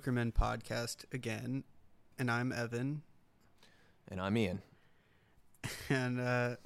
[0.00, 1.64] it's Jokermen podcast again,
[2.18, 3.02] and I'm Evan,
[4.08, 4.62] And I'm Ian.
[5.90, 6.56] and uh,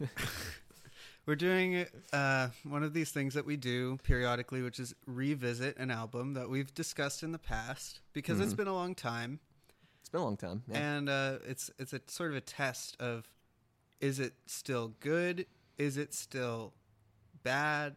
[1.26, 5.90] we're doing uh, one of these things that we do periodically, which is revisit an
[5.90, 8.56] album that we've discussed in the past because it's Mhm.
[8.58, 9.40] been a long time,
[10.00, 10.62] It's been a long time.
[10.68, 10.78] Yeah.
[10.96, 13.28] and uh, it's it's a sort of a test of
[14.00, 15.46] is it still good?
[15.76, 16.72] Is it still
[17.42, 17.96] bad?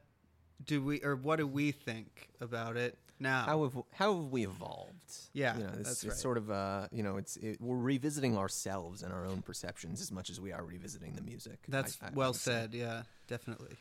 [0.63, 3.43] Do we or what do we think about it now?
[3.45, 4.91] how have how have we evolved?
[5.33, 8.37] Yeah, you know, it's, that's it's sort of uh, you know, it's it, we're revisiting
[8.37, 11.57] ourselves and our own perceptions as much as we are revisiting the music.
[11.67, 12.73] That's I- I- well said.
[12.73, 13.77] Yeah, definitely.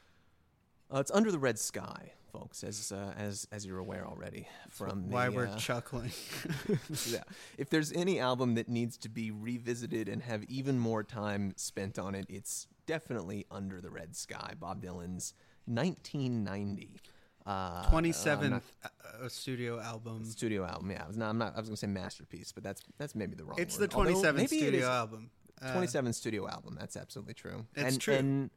[0.93, 5.11] Uh, it's under the red sky, folks, as uh, as as you're aware already from
[5.11, 6.11] Why the, we're uh, chuckling.
[7.07, 7.23] yeah.
[7.57, 11.99] If there's any album that needs to be revisited and have even more time spent
[11.99, 15.35] on it, it's definitely Under the Red Sky, Bob Dylan's
[15.67, 17.01] 1990.
[17.45, 20.25] Uh, Twenty not- uh, studio album.
[20.25, 20.91] studio album.
[20.91, 21.31] Yeah, I was not.
[21.31, 21.55] I'm not.
[21.57, 23.59] I was gonna say masterpiece, but that's that's maybe the wrong.
[23.59, 23.91] It's word.
[23.91, 25.31] the twenty seventh studio is album.
[25.63, 26.77] Uh, 27 studio album.
[26.79, 27.67] That's absolutely true.
[27.77, 28.15] It's and, true.
[28.15, 28.51] And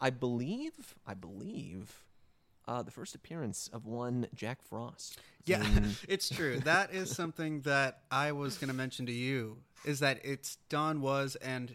[0.00, 2.04] I believe, I believe,
[2.68, 5.18] uh, the first appearance of one Jack Frost.
[5.44, 6.60] Yeah, in- it's true.
[6.60, 9.58] That is something that I was going to mention to you.
[9.84, 11.74] Is that it's Don Was and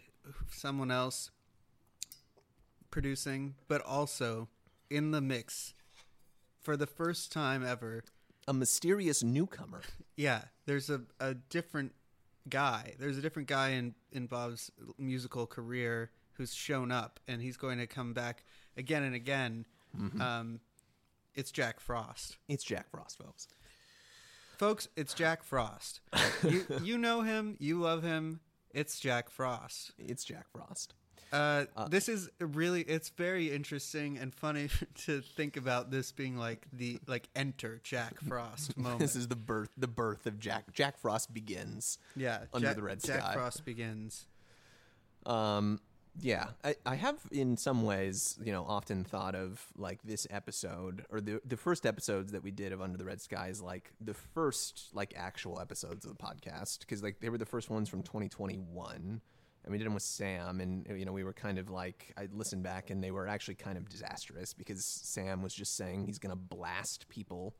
[0.50, 1.30] someone else
[2.90, 4.48] producing, but also
[4.88, 5.74] in the mix
[6.60, 8.04] for the first time ever.
[8.46, 9.82] a mysterious newcomer.
[10.16, 11.92] Yeah, there's a, a different
[12.48, 12.94] guy.
[12.98, 17.78] There's a different guy in, in Bob's musical career who's shown up, and he's going
[17.78, 18.42] to come back
[18.76, 19.64] again and again.
[19.96, 20.20] Mm-hmm.
[20.20, 20.60] Um,
[21.36, 22.36] it's Jack Frost.
[22.48, 23.46] It's Jack Frost, folks.
[24.56, 26.00] Folks, it's Jack Frost.
[26.42, 28.40] you, you know him, you love him.
[28.74, 29.92] It's Jack Frost.
[29.98, 30.94] It's Jack Frost.
[31.32, 34.68] Uh, this is really it's very interesting and funny
[35.06, 39.00] to think about this being like the like enter Jack Frost moment.
[39.00, 40.72] This is the birth, the birth of Jack.
[40.72, 41.98] Jack Frost begins.
[42.16, 43.16] yeah, Under Jack, the Red sky.
[43.16, 43.34] Jack.
[43.34, 44.26] Frost begins.
[45.26, 45.80] Um,
[46.20, 51.04] yeah, I, I have in some ways, you know, often thought of like this episode
[51.10, 53.92] or the the first episodes that we did of Under the Red Sky is like
[54.00, 57.88] the first like actual episodes of the podcast because like they were the first ones
[57.88, 59.20] from 2021.
[59.68, 62.26] And we did them with Sam, and you know we were kind of like I
[62.32, 66.18] listened back, and they were actually kind of disastrous because Sam was just saying he's
[66.18, 67.54] gonna blast people.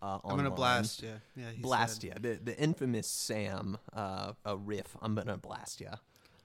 [0.00, 1.12] Uh, I'm gonna blast you.
[1.36, 2.04] Yeah, he blast said.
[2.04, 2.12] you.
[2.18, 4.96] The the infamous Sam uh, a riff.
[5.02, 5.90] I'm gonna blast you.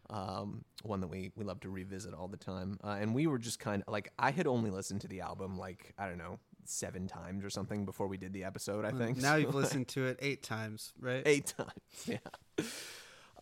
[0.09, 2.77] Um, one that we we love to revisit all the time.
[2.83, 5.57] Uh, and we were just kind of like I had only listened to the album
[5.57, 8.83] like I don't know seven times or something before we did the episode.
[8.83, 11.23] I think Now So, you've listened to it eight times, right?
[11.25, 11.71] eight times.
[12.05, 12.17] Yeah.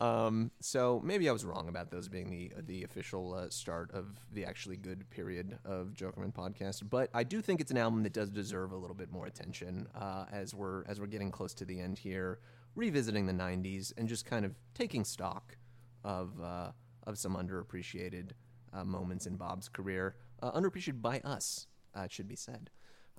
[0.03, 4.19] Um, so maybe I was wrong about those being the the official uh, start of
[4.33, 8.11] the actually good period of Jokermen podcast, but I do think it's an album that
[8.11, 11.65] does deserve a little bit more attention uh, as we're as we're getting close to
[11.65, 12.39] the end here,
[12.75, 15.57] revisiting the '90s and just kind of taking stock
[16.03, 16.71] of uh,
[17.07, 18.31] of some underappreciated
[18.73, 22.69] uh, moments in Bob's career, uh, underappreciated by us, uh, it should be said,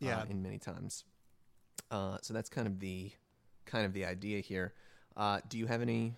[0.02, 0.24] uh, Yeah.
[0.28, 1.04] in many times.
[1.90, 3.12] Uh, so that's kind of the
[3.64, 4.74] kind of the idea here.
[5.16, 6.16] Uh, do you have any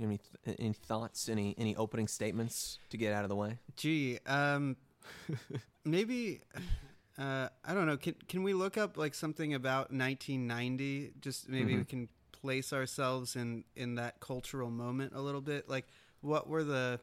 [0.00, 3.58] any, th- any thoughts, any any opening statements to get out of the way?
[3.76, 4.76] Gee, um,
[5.84, 6.40] maybe
[7.18, 7.96] uh, I don't know.
[7.96, 11.12] Can can we look up like something about 1990?
[11.20, 11.88] Just maybe we Mhm.
[11.88, 15.68] can place ourselves in in that cultural moment a little bit.
[15.68, 15.86] Like,
[16.20, 17.00] what were the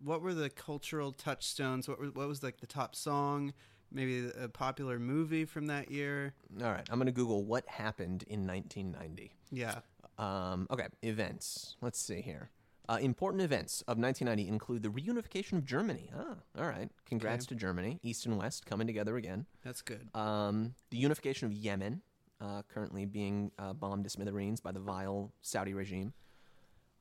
[0.00, 1.88] what were the cultural touchstones?
[1.88, 3.52] What were, what was like the top song?
[3.90, 6.34] Maybe a popular movie from that year.
[6.62, 9.32] All right, I'm going to Google what happened in 1990.
[9.50, 9.80] Yeah.
[10.18, 11.76] Um, okay, events.
[11.80, 12.50] Let's see here.
[12.88, 16.10] Uh, important events of 1990 include the reunification of Germany.
[16.16, 16.90] Ah, all right.
[17.06, 18.00] Congrats to Germany.
[18.02, 19.44] East and West coming together again.
[19.62, 20.08] That's good.
[20.14, 22.00] Um, the unification of Yemen,
[22.40, 26.14] uh, currently being uh, bombed to smithereens by the vile Saudi regime.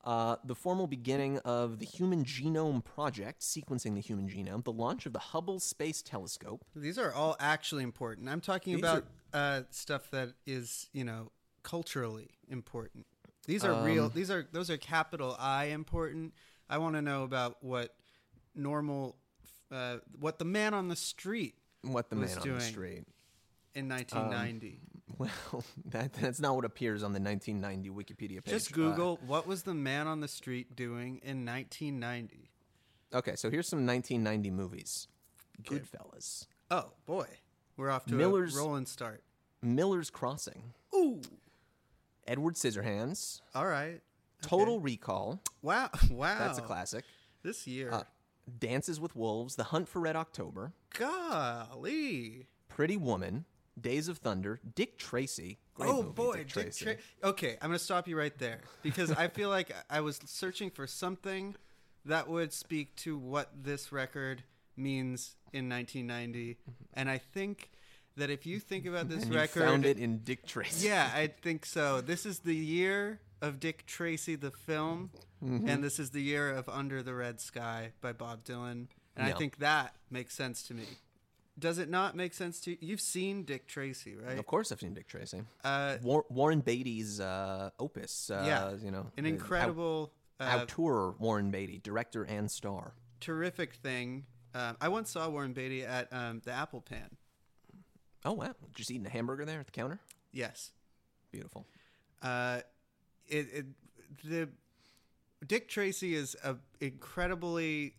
[0.04, 4.64] Uh, the formal beginning of the Human Genome Project, sequencing the human genome.
[4.64, 6.64] The launch of the Hubble Space Telescope.
[6.76, 8.30] These are all actually important.
[8.30, 11.32] I'm talking These about uh, stuff that is, you know,
[11.68, 13.06] culturally important.
[13.46, 14.06] These are real.
[14.06, 16.34] Um, These are those are capital I important.
[16.70, 17.94] I want to know about what
[18.56, 19.18] normal,
[19.72, 23.06] uh, what the man on the street What the man on the street.
[23.76, 24.80] in 1990.
[25.18, 28.54] Well, that, that's not what appears on the 1990 Wikipedia page.
[28.54, 32.52] Just Uh, Google what was the man on the street doing in 1990.
[33.16, 35.08] okay, so here's some 1990 movies
[35.64, 37.26] Goodfellas, Oh boy,
[37.78, 39.24] we're off to Miller's- a rolling start.
[39.64, 41.22] Miller's Crossing, Ooh,
[42.28, 44.02] Edward Scissorhands, all right.
[44.42, 45.42] Total Recall.
[45.62, 46.38] Wow, wow.
[46.40, 47.04] That's a classic.
[47.44, 48.04] This year, Uh,
[48.60, 52.48] Dances with Wolves, The Hunt for Red October, golly.
[52.70, 53.46] Pretty Woman,
[53.80, 55.58] Days of Thunder, Dick Tracy.
[55.74, 56.86] Great oh movie, boy, Dick Dick Tracy.
[56.86, 60.70] Tra- okay, I'm gonna stop you right there because I feel like I was searching
[60.70, 61.56] for something
[62.06, 64.44] that would speak to what this record
[64.76, 66.58] means in 1990,
[66.94, 67.72] and I think
[68.18, 70.88] that if you think about this you record, found it in Dick Tracy.
[70.88, 72.02] yeah, I think so.
[72.02, 75.12] This is the year of Dick Tracy, the film,
[75.46, 75.70] Mm-hmm.
[75.70, 79.34] and this is the year of Under the Red Sky by Bob Dylan, and I
[79.34, 80.86] think that makes sense to me.
[81.60, 82.78] Does it not make sense to you?
[82.82, 84.40] You've seen Dick Tracy, right?
[84.40, 85.44] Of course, I've seen Dick Tracy.
[85.64, 88.32] Uh, War- Warren Beatty's uh, opus.
[88.32, 88.74] Uh, Yeah.
[88.84, 92.94] you know, an uh, incredible, Out, uh, auteur Warren Beatty, director and star.
[93.20, 94.26] terrific thing.
[94.56, 97.16] Um, I once saw Warren Beatty at um, the Apple Pan.
[98.26, 98.54] Oh wow!
[98.76, 100.00] Just eating a hamburger there at the counter.
[100.32, 100.72] Yes,
[101.32, 101.66] Beautiful.
[102.22, 102.62] uh,
[103.28, 103.66] it, it
[104.24, 104.50] the
[105.46, 107.94] Dick Tracy is a incredibly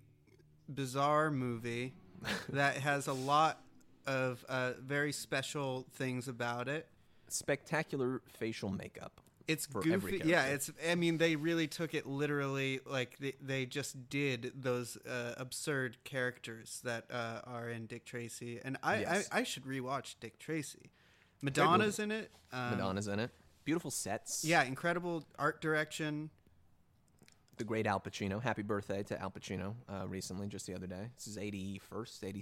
[0.72, 1.94] bizarre movie
[2.50, 3.60] that has a lot
[4.06, 6.88] of uh, very special things about it.
[7.28, 9.20] Spectacular facial makeup.
[9.48, 10.20] It's goofy.
[10.24, 10.70] Yeah, it's.
[10.88, 12.80] I mean, they really took it literally.
[12.84, 18.60] Like they, they just did those uh, absurd characters that uh, are in Dick Tracy,
[18.62, 19.28] and I, Yes.
[19.32, 20.90] I, I should rewatch Dick Tracy.
[21.40, 22.30] Madonna's in it.
[22.52, 23.30] Um, Madonna's in it.
[23.64, 24.44] Beautiful sets.
[24.44, 26.30] Yeah, incredible art direction.
[27.56, 28.40] The great Al Pacino.
[28.40, 31.10] Happy birthday to Al Pacino uh, recently, just the other day.
[31.16, 31.80] This is 81st,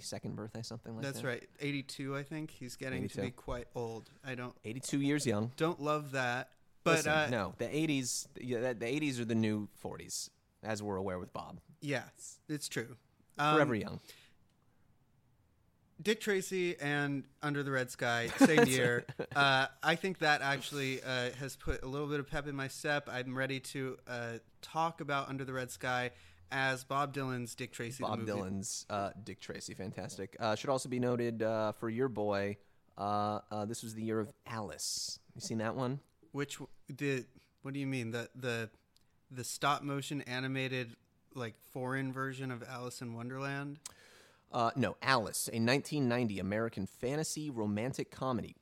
[0.03, 1.27] 82nd birthday, something like That's that.
[1.27, 1.49] That's right.
[1.59, 2.51] 82, I think.
[2.51, 3.15] He's getting 82.
[3.15, 4.09] to be quite old.
[4.25, 5.51] I don't 82 years young.
[5.57, 6.49] don't love that.
[6.87, 10.29] But Listen, uh, no, the 80s, yeah, the 80s are the new 40s,
[10.63, 11.59] as we're aware with Bob.
[11.81, 12.95] Yes, it's true.
[13.37, 13.99] Um, Forever young.
[16.01, 19.05] Dick Tracy and Under the Red Sky, same year.
[19.35, 22.69] Uh, I think that actually uh, has put a little bit of pep in my
[22.69, 23.09] step.
[23.11, 24.31] I'm ready to uh,
[24.61, 26.11] talk about Under the Red Sky
[26.51, 28.01] as Bob Dylan's Dick Tracy.
[28.01, 28.25] Bob.
[28.25, 30.37] Dylan's uh, Dick Tracy, fantastic.
[30.39, 32.57] Uh, should also be noted uh, for your boy.
[32.97, 35.19] Uh, uh, this was the year of Alice.
[35.35, 35.99] You seen that one?
[36.31, 36.59] Which
[36.95, 37.25] did?
[37.61, 38.69] What do you mean the the
[39.31, 40.95] the stop motion animated
[41.33, 43.79] like foreign version of Alice in Wonderland?
[44.51, 48.55] Uh, no, Alice, a 1990 American fantasy romantic comedy,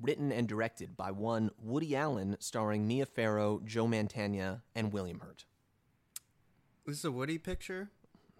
[0.00, 5.44] written and directed by one Woody Allen, starring Mia Farrow, Joe Mantegna, and William Hurt.
[6.86, 7.90] This is a Woody picture.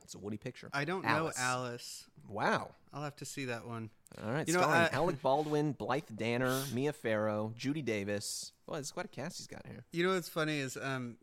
[0.03, 0.69] It's a Woody picture.
[0.73, 1.37] I don't Alice.
[1.37, 2.05] know Alice.
[2.29, 2.71] Wow.
[2.93, 3.91] I'll have to see that one.
[4.25, 8.53] All right, You know, starring uh, Alec Baldwin, Blythe Danner, Mia Farrow, Judy Davis.
[8.67, 9.85] Well, it's quite a cast he's got here.
[9.93, 11.17] You know what's funny is um,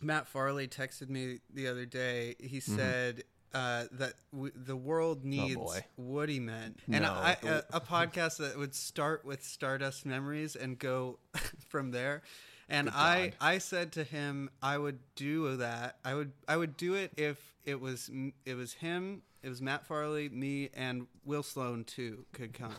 [0.00, 2.36] Matt Farley texted me the other day.
[2.40, 2.76] He Mm-hmm.
[2.76, 3.24] said
[3.54, 5.74] uh, that w- the world needs Oh.
[5.98, 7.12] Woody men, and No.
[7.12, 11.18] I, a, a podcast that would start with Stardust Memories and go
[11.68, 12.22] from there.
[12.68, 15.96] And I, I said to him, I would do that.
[16.02, 18.10] I would, I would do it if it was,
[18.44, 22.74] it was him, it was Matt Farley, me, and Will Sloan too could come,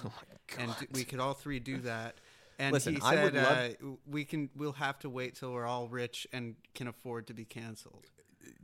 [0.58, 2.16] and we could all three do that.
[2.60, 4.50] And Oh Listen, he said, love- uh, "We can.
[4.56, 8.06] We'll have to wait till we're all rich and can afford to be canceled."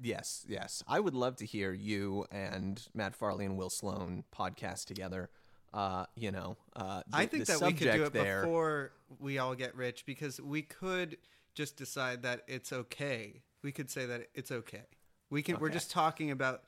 [0.01, 0.83] Yes, yes.
[0.87, 5.29] I would love to hear you and Matt Farley and Will Sloan podcast together.
[5.73, 8.41] Uh, you know, uh, the, I think that we could do it there.
[8.41, 11.17] before we all get rich because we could
[11.53, 13.41] just decide that it's okay.
[13.61, 14.83] We could say that it's okay.
[15.29, 15.59] We can.
[15.59, 16.63] We're just talking about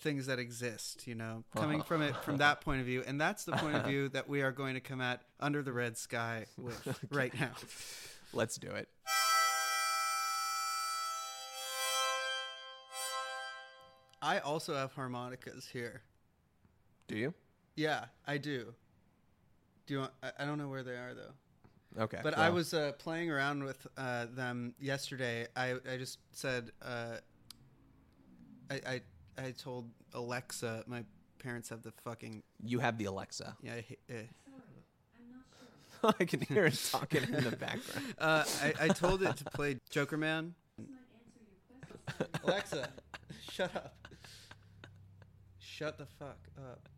[0.00, 1.06] things that exist.
[1.06, 3.84] You know, coming from it from that point of view, and that's the point of
[3.86, 7.50] view that we are going to come at under the red sky with right now.
[8.32, 8.88] Let's do it.
[14.22, 16.02] I also have harmonicas here.
[17.08, 17.34] Do you?
[17.76, 18.74] Yeah, I do.
[19.86, 20.12] Do you want?
[20.22, 22.02] I, I don't know where they are though.
[22.02, 22.20] Okay.
[22.22, 25.46] But I was uh, playing around with uh, them yesterday.
[25.54, 27.18] I, I just said uh,
[28.70, 29.00] I, I
[29.46, 31.04] I told Alexa my
[31.38, 33.56] parents have the fucking You have the Alexa.
[33.62, 33.74] yeah.
[33.74, 34.14] I,
[36.04, 38.14] uh, I can hear it talking in the background.
[38.18, 40.52] uh, I, I told it to play Jokerman.
[42.44, 42.88] Alexa,
[43.50, 43.96] shut up.
[45.58, 46.88] Shut the fuck up.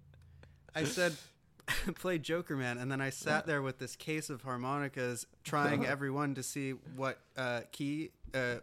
[0.75, 1.14] I said
[1.94, 6.35] play Jokerman, and then I sat there with this case of harmonicas, trying every one
[6.35, 8.56] to see what uh, key uh,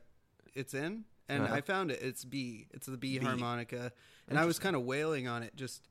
[0.53, 1.55] it's in, and Uh-huh.
[1.55, 2.01] I found it.
[2.01, 2.67] It's B.
[2.71, 3.25] It's the B, B.
[3.25, 3.91] harmonica,
[4.27, 5.87] and I was kind of wailing on it, just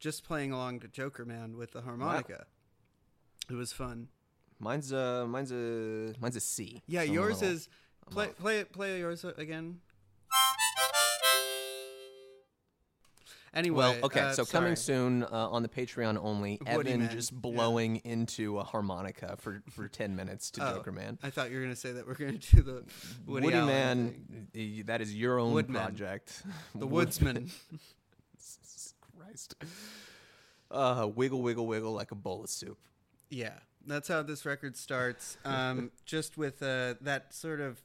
[0.00, 2.46] just playing along to Jokerman with the harmonica.
[3.50, 4.08] It was fun.
[4.58, 6.82] Mine's a mine's a mine's a C.
[6.86, 7.68] Yeah, So yours is
[8.10, 9.80] play play it play yours again.
[13.54, 14.62] Anyway, Well, okay, uh, so sorry.
[14.64, 17.38] coming soon uh, on the Patreon only, Woody Evan Man, just yeah.
[17.40, 21.18] blowing into a harmonica for, for 10 minutes to Oh, Jokerman.
[21.22, 22.84] I thought you were gonna say that we're gonna do the
[23.26, 24.82] Woody, Woody, Man, thing.
[24.86, 25.80] that is your own Woodman.
[25.80, 26.42] project.
[26.74, 27.50] the Wood- Woodsman.
[28.36, 29.54] Jesus Christ.
[30.70, 32.78] Uh, wiggle, wiggle, wiggle like a bowl of soup.
[33.30, 33.52] Yeah,
[33.86, 35.36] that's how this record starts.
[35.44, 37.80] Um, just with uh, that sort of.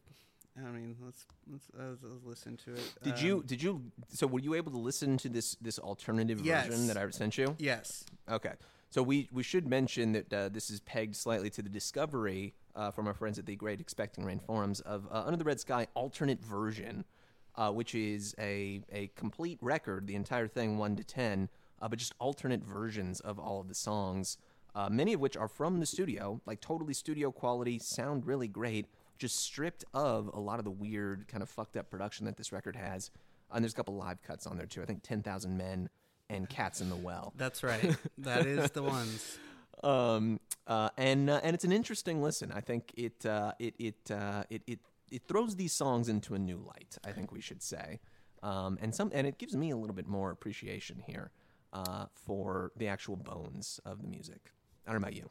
[0.67, 2.93] I mean, let's let's, uh, let's listen to it.
[3.03, 6.41] Did Um, you did you so were you able to listen to this this alternative
[6.41, 6.67] Yes.
[6.67, 7.55] version that I sent you?
[7.59, 8.05] Yes.
[8.29, 8.53] Okay.
[8.91, 12.89] So we, we should mention that uh, this is pegged slightly to the discovery uh,
[12.89, 15.85] from our friends at the Great Expecting Rain forums of uh, Under the Red Sky
[15.93, 17.05] alternate version,
[17.53, 21.49] uh, which is a, a complete record, the entire thing, 1 to 10,
[21.79, 24.39] uh, but just alternate versions of all of the songs,
[24.73, 28.87] uh, many of which are from the studio, like totally studio quality, sound really great,
[29.19, 32.51] just stripped of a lot of the weird, kind of fucked up production that this
[32.51, 33.11] record has.
[33.51, 34.81] And there's a couple live cuts on there too.
[34.81, 35.89] I think 10,000 Men
[36.29, 37.33] and Cats in the Well.
[37.35, 37.95] That's right.
[38.19, 39.38] that is the ones.
[39.83, 42.51] um, uh, and uh, and it's an interesting listen.
[42.51, 44.79] I think it uh, it it, uh, it it
[45.11, 46.97] it throws these songs into a new light.
[47.03, 47.99] I think we should say,
[48.43, 51.31] um, and some and it gives me a little bit more appreciation here
[51.73, 54.51] uh, for the actual bones of the music.
[54.85, 55.29] I don't know about you.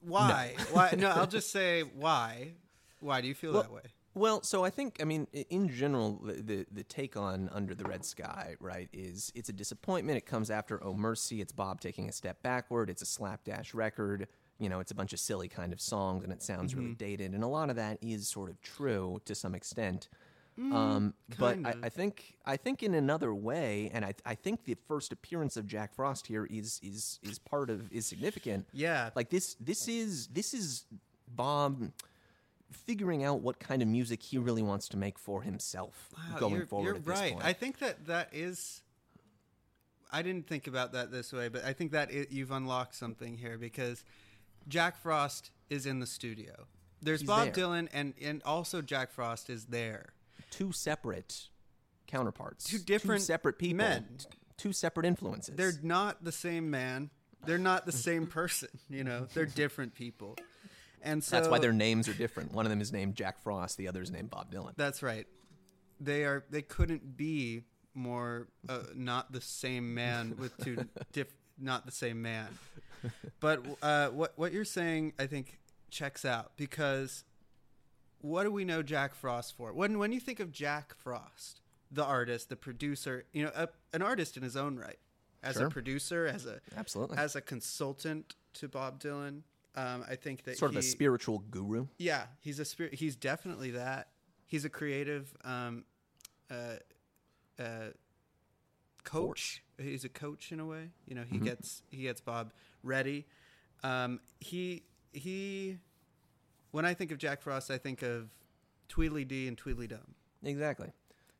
[0.00, 0.54] Why?
[0.72, 0.94] Why?
[0.96, 2.54] No, I'll just say why.
[3.00, 3.82] Why do you feel Well- that way?
[4.14, 7.84] Well, so I think I mean in general the, the the take on Under the
[7.84, 10.18] Red Sky, right, is it's a disappointment.
[10.18, 11.40] It comes after Oh Mercy.
[11.40, 12.90] It's Bob taking a step backward.
[12.90, 14.26] It's a slapdash record.
[14.58, 16.94] You know, it's a bunch of silly kind of songs, and it sounds really mm-hmm.
[17.04, 17.34] dated.
[17.34, 20.08] And a lot of that is sort of true to some extent.
[20.72, 21.74] Um, but I.
[21.84, 25.66] I think I think in another way, and I, I think the first appearance of
[25.66, 29.10] Jack Frost here is is is part of is significant Yeah.
[29.14, 30.84] like this this is this is
[31.28, 31.90] bob
[32.72, 36.54] figuring out what kind of music he really wants to make for himself Wow, going
[36.56, 37.32] you're, forward You're at this right.
[37.32, 37.44] point.
[37.44, 38.82] I think that that is.
[40.12, 43.36] I didn't think about that this way, but I think that it, you've unlocked something
[43.36, 44.04] here because
[44.68, 46.66] Jack Frost is in the studio.
[47.00, 47.64] There's He's Bob there.
[47.64, 50.06] Dylan, and and also Jack Frost is there.
[50.50, 51.48] Two separate
[52.06, 54.06] counterparts Two different separate people men.
[54.56, 57.10] two separate influences They're not the same man.
[57.46, 58.68] They're not the same person.
[58.88, 60.36] You know, they're different people.
[61.02, 63.78] And so that's why their names are different one of them is named jack frost
[63.78, 65.26] the other is named bob dylan That's right.
[65.98, 66.44] They are.
[66.50, 67.64] They couldn't be
[67.94, 71.28] more uh, not the same man with two diff,
[71.58, 72.48] not the same man.
[73.38, 75.58] But uh, what what you're saying, I think,
[75.90, 77.24] checks out because
[78.20, 79.72] what do we know Jack Frost for?
[79.72, 81.60] When when you think of Jack Frost,
[81.90, 84.98] the artist, the producer, you know, a, an artist in his own right,
[85.42, 85.66] as Sure.
[85.66, 89.42] a producer, as a absolutely as a consultant to Bob Dylan.
[89.76, 92.94] Um, I think that sort of a spiritual guru yeah, he's a spirit.
[92.94, 94.08] He's definitely that.
[94.46, 95.84] He's a creative um,
[96.50, 96.74] uh,
[97.58, 97.90] uh,
[99.04, 99.62] coach.
[99.78, 100.90] He's a coach in a way.
[101.06, 101.44] You know, he Mm-hmm.
[101.46, 103.26] gets he gets Bob ready.
[103.82, 105.78] Um, he he.
[106.70, 108.30] When I think of Jack Frost, I think of
[108.88, 110.14] Tweedledee and Tweedledum.
[110.44, 110.92] exactly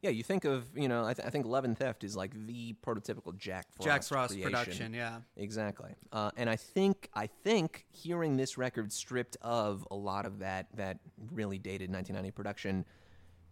[0.03, 2.33] yeah you think of you know i, th- I think love and theft is like
[2.47, 4.51] the prototypical jack frost Jack Frost creation.
[4.51, 4.95] production.
[4.95, 5.91] Yeah, Exactly.
[6.13, 10.69] Uh, and I think I think hearing this record stripped of a lot of that
[10.77, 10.99] that
[11.33, 12.85] really dated 1990 production,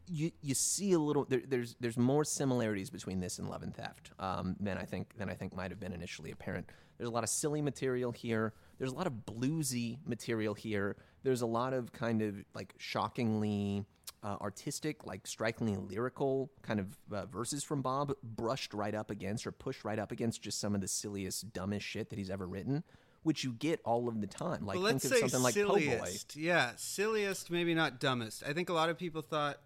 [0.06, 3.74] you you see a little there, there's there's more similarities between this and Love and
[3.74, 6.70] Theft um, than I think than I think might have been initially apparent.
[6.96, 8.54] There's a lot of silly material here.
[8.78, 10.96] There's a lot of bluesy material here.
[11.22, 13.84] There's a lot of kind of like shockingly
[14.22, 19.46] uh, artistic, like strikingly lyrical kind of uh, verses from Bob, brushed right up against
[19.46, 22.46] or pushed right up against just some of the silliest, dumbest shit that he's ever
[22.46, 22.82] written,
[23.22, 24.64] which you get all of the time.
[24.66, 25.78] Like well, let's think of say something like Po' Boy.
[25.80, 26.36] silliest.
[26.36, 28.42] Yeah, silliest, maybe not dumbest.
[28.46, 29.58] I think a lot of people thought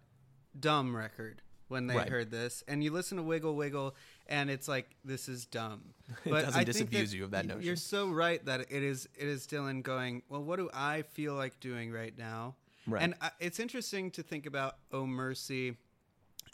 [0.58, 2.08] dumb record when they Right.
[2.10, 3.94] heard this, and you listen to Wiggle Wiggle,
[4.28, 5.82] and it's like this is dumb.
[6.24, 7.62] But doesn't I disabuse you of that notion.
[7.62, 9.08] You're so right that it is.
[9.16, 10.22] It is Dylan going.
[10.28, 12.56] Well, what do I feel like doing right now?
[12.86, 13.02] Right.
[13.02, 15.76] And I, it's interesting to think about "Oh Mercy"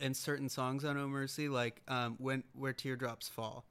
[0.00, 3.64] and certain songs on "Oh Mercy," like um, "When Where Teardrops Fall."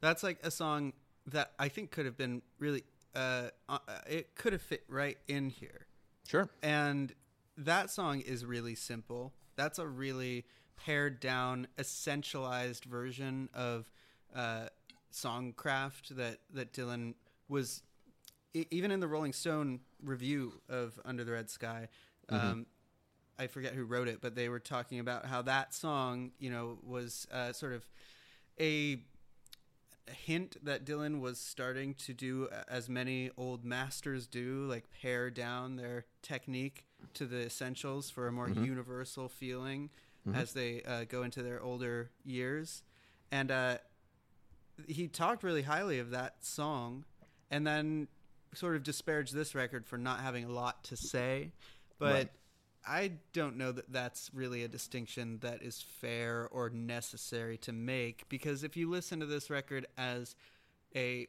[0.00, 0.92] That's like a song
[1.26, 2.84] that I think could have been really.
[3.14, 3.78] Uh, uh,
[4.08, 5.86] it could have fit right in here,
[6.28, 6.48] Sure.
[6.62, 7.12] and
[7.56, 9.32] that song is really simple.
[9.56, 10.44] That's a really
[10.84, 13.90] pared down, essentialized version of
[14.34, 14.66] uh,
[15.12, 17.14] songcraft that that Dylan
[17.48, 17.82] was
[18.54, 21.88] e- even in the Rolling Stone review of Under the Red Sky.
[22.28, 22.66] Um,
[23.38, 26.78] I forget who wrote it, but they were talking about how that song, you know,
[26.82, 27.88] was uh, sort of
[28.60, 29.00] a
[30.10, 35.76] hint that Dylan was starting to do as many old masters do, like pare down
[35.76, 36.84] their technique
[37.14, 39.88] to the essentials for a more universal feeling
[40.34, 42.82] as they uh, go into their older years.
[43.32, 43.78] And uh,
[44.86, 47.04] he talked really highly of that song
[47.50, 48.08] and then
[48.54, 51.52] sort of disparaged this record for not having a lot to say.
[51.98, 52.28] But Right.
[52.86, 58.26] I don't know that that's really a distinction that is fair or necessary to make
[58.30, 60.34] because if you listen to this record as
[60.96, 61.28] a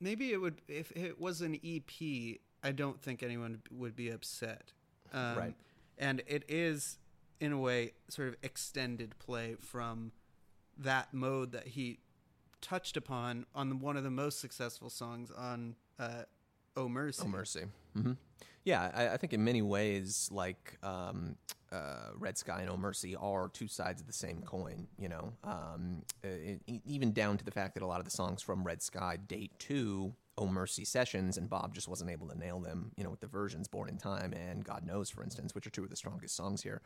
[0.00, 2.38] maybe it would if it was an EP.
[2.62, 4.72] I don't think anyone would be upset.
[5.12, 5.54] Um, Right.
[5.96, 6.98] And it is,
[7.40, 10.12] in a way, sort of extended play from
[10.78, 11.98] that mode that he
[12.60, 16.22] touched upon on one of the most successful songs on uh,
[16.76, 17.64] "Oh Mercy." Oh mercy.
[17.94, 18.12] hmm
[18.64, 21.36] Yeah, I, I think in many ways, like um,
[21.72, 24.86] uh, Red Sky and Oh Mercy are two sides of the same coin.
[24.98, 28.42] You know, um, e- even down to the fact that a lot of the songs
[28.42, 32.60] from Red Sky date to Oh Mercy sessions, and Bob just wasn't able to nail
[32.60, 32.92] them.
[32.96, 35.70] You know, with the versions Born in Time and God Knows, for instance, which are
[35.70, 36.80] two of the strongest songs here.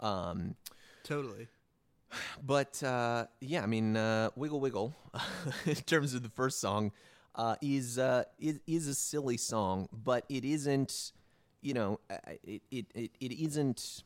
[0.00, 0.56] Um,
[1.04, 1.48] Totally.
[2.44, 4.94] but uh, yeah, I mean, uh, Wiggle Wiggle,
[5.66, 6.92] in terms of the first song,
[7.34, 11.12] uh, is, uh, is is a silly song, but it isn't.
[11.60, 14.02] You know, uh, it it it, it isn't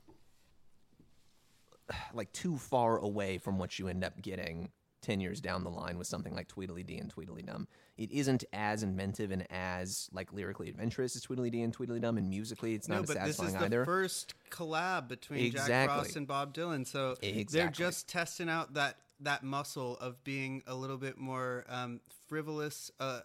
[2.13, 4.71] like too far away from what you end up getting
[5.03, 7.69] 10 years down the line with something like Tweedledee and Tweedledum.
[7.97, 12.75] It isn't as inventive and as like lyrically adventurous as Tweedledee and Tweedledum and musically
[12.75, 13.85] it's not no, as but this satisfying is the either.
[13.85, 15.99] first collab between Jack Exactly.
[15.99, 16.87] Frost and Bob Dylan.
[16.87, 17.17] So
[17.51, 22.91] they're just testing out that that muscle of being a little bit more um, frivolous,
[23.01, 23.21] uh,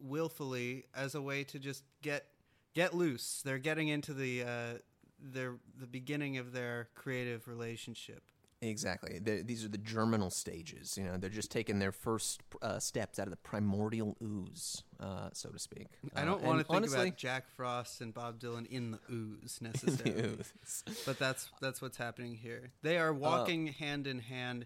[0.00, 2.26] willfully, as a way to just get
[2.74, 3.42] get loose.
[3.44, 4.74] They're getting into the uh,
[5.20, 8.22] their the beginning of their creative relationship.
[8.62, 9.18] Exactly.
[9.18, 10.96] they these are the germinal stages.
[10.96, 15.28] You know, they're just taking their first uh, steps out of the primordial ooze, uh,
[15.34, 15.88] so to speak.
[16.14, 18.98] I Uh, don't want to think honestly, about Jack Frost and Bob Dylan in the
[19.12, 20.38] ooze the necessarily.
[20.38, 20.84] ooze.
[21.04, 22.72] but that's that's what's happening here.
[22.82, 24.64] They Uh, are walking hand in hand.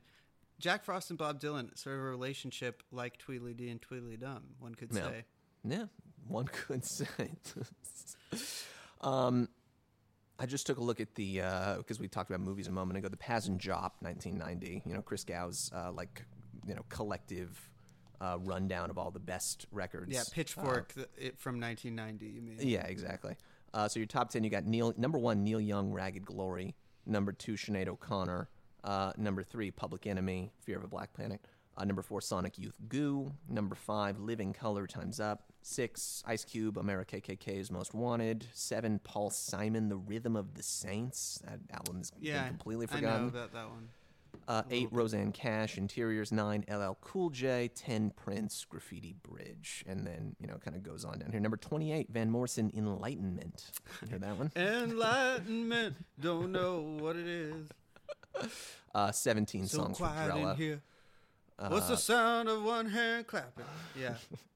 [0.61, 4.93] Jack Frost and Bob Dylan, sort of a relationship like Tweedledee and Tweedledum, one could
[4.95, 5.03] Yeah.
[5.03, 5.25] say.
[5.65, 5.85] Yeah,
[6.29, 7.07] one could say.
[9.01, 9.49] um,
[10.41, 11.43] I just took a look at the
[11.79, 13.09] because we talked about movies a moment ago.
[13.09, 14.83] The Pazz and Jop, 1990.
[14.87, 16.25] You know, Christgau's uh, like
[16.67, 17.71] you know collective
[18.21, 20.13] uh, rundown of all the best records.
[20.13, 22.27] Yeah, uh, Pitchfork th- it, from 1990.
[22.27, 22.57] You mean?
[22.61, 23.37] Yeah, exactly.
[23.73, 26.75] Uh, so your top ten, you got Neil number one, Neil Young, Ragged Glory.
[27.07, 28.49] Number two, Sinead O'Connor.
[28.83, 31.41] Uh, number three, Public Enemy, Fear of a Black Planet.
[31.77, 33.33] Uh, number four, Sonic Youth Goo.
[33.49, 35.50] Number five, Living Colour Times Up.
[35.63, 38.47] Six, Ice Cube, AmeriKKKa's Most Wanted.
[38.55, 41.41] Seven, Paul Simon, The Rhythm of the Saints.
[41.45, 43.29] That album's Yeah, been completely I know forgotten.
[43.29, 43.89] about that one.
[44.49, 46.33] Uh, eight, Rosanne Cash, Interiors.
[46.33, 47.69] Nine, LL Cool J.
[47.75, 49.85] Ten, Prince, Graffiti Bridge.
[49.87, 51.41] And then, you know, kind of goes on down here.
[51.41, 53.71] Number 28, Van Morrison, Enlightenment.
[54.03, 54.51] You hear that one?
[54.57, 57.69] Enlightenment, don't know what it is.
[58.93, 60.57] Uh, 17 So songs for quiet in Drella.
[60.57, 60.81] here.
[61.69, 63.65] What's the sound of one hand clapping?
[63.97, 64.15] Yeah.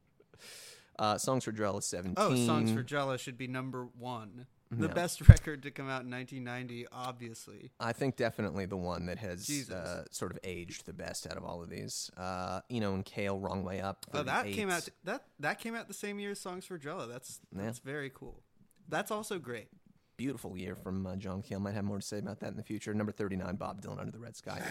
[0.98, 2.14] Uh, songs for Drella, 17.
[2.16, 4.46] Oh, songs for Drella should be number one.
[4.70, 4.94] The Yeah.
[4.94, 7.70] best record to come out in 1990, obviously.
[7.78, 11.44] I think definitely the one that has uh, sort of aged the best out of
[11.44, 12.10] all of these.
[12.16, 14.04] Uh, you know, and Cale, Wrong Way Up.
[14.12, 17.08] Oh, that came out that that came out the same year as Songs for Drella.
[17.08, 17.64] That's Yeah.
[17.66, 18.42] that's very cool.
[18.88, 19.68] That's also great.
[20.16, 21.58] beautiful year from uh, John Cale.
[21.60, 22.94] Might have more to say about that in the future.
[22.94, 24.62] Number 39, Bob Dylan, Under the Red Sky.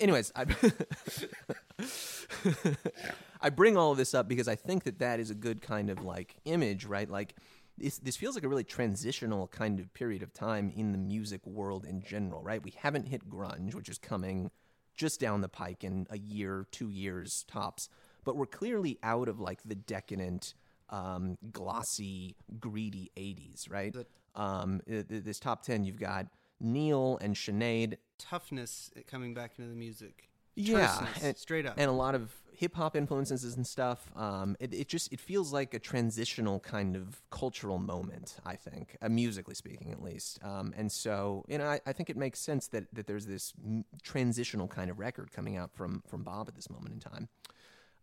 [0.00, 0.44] Anyways, I,
[3.42, 5.90] I bring all of this up because I think that that is a good kind
[5.90, 7.10] of like image, right?
[7.10, 7.34] Like
[7.76, 11.44] this, this feels like a really transitional kind of period of time in the music
[11.46, 12.62] world in general, right?
[12.62, 14.50] We haven't hit grunge, which is coming
[14.94, 17.88] just down the pike in a year, two years tops,
[18.24, 20.54] but we're clearly out of like the decadent,
[20.90, 23.96] um, glossy, greedy 80s, right?
[24.34, 26.26] Um, this top 10, you've got
[26.60, 27.96] Neil and Sinead.
[28.18, 30.28] Toughness coming back into the music.
[30.54, 31.74] Yeah, and- straight up.
[31.76, 34.10] and a lot of hip hop influences and stuff.
[34.14, 38.36] Um, it, it just it feels like a transitional kind of cultural moment.
[38.44, 40.38] I think, uh, musically speaking, at least.
[40.44, 43.52] Um, and so, you know, I, I think it makes sense that that there's this
[43.64, 47.28] m- transitional kind of record coming out from from Bob at this moment in time.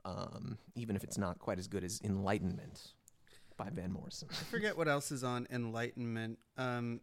[0.05, 2.93] Um, even if it's not quite as good as Enlightenment
[3.59, 4.29] by Van Morrison.
[4.31, 6.39] I forget what else is on Enlightenment.
[6.57, 7.01] Um,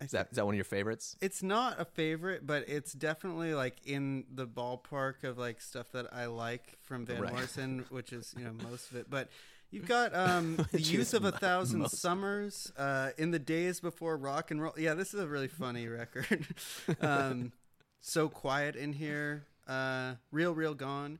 [0.00, 1.16] Is that is that one of your favorites?
[1.20, 6.06] it's not a favorite, but it's definitely like in the ballpark of like stuff that
[6.14, 7.32] I like from Van Right.
[7.32, 9.10] Morrison, which is you know most of it.
[9.10, 9.28] But
[9.72, 11.98] you've got um, the use of a thousand most.
[12.00, 14.74] summers uh, in the days before rock and roll.
[14.78, 16.46] Yeah, this is a really funny record.
[17.02, 17.52] um,
[18.00, 19.44] so quiet in here.
[19.68, 21.18] Uh, real, real gone.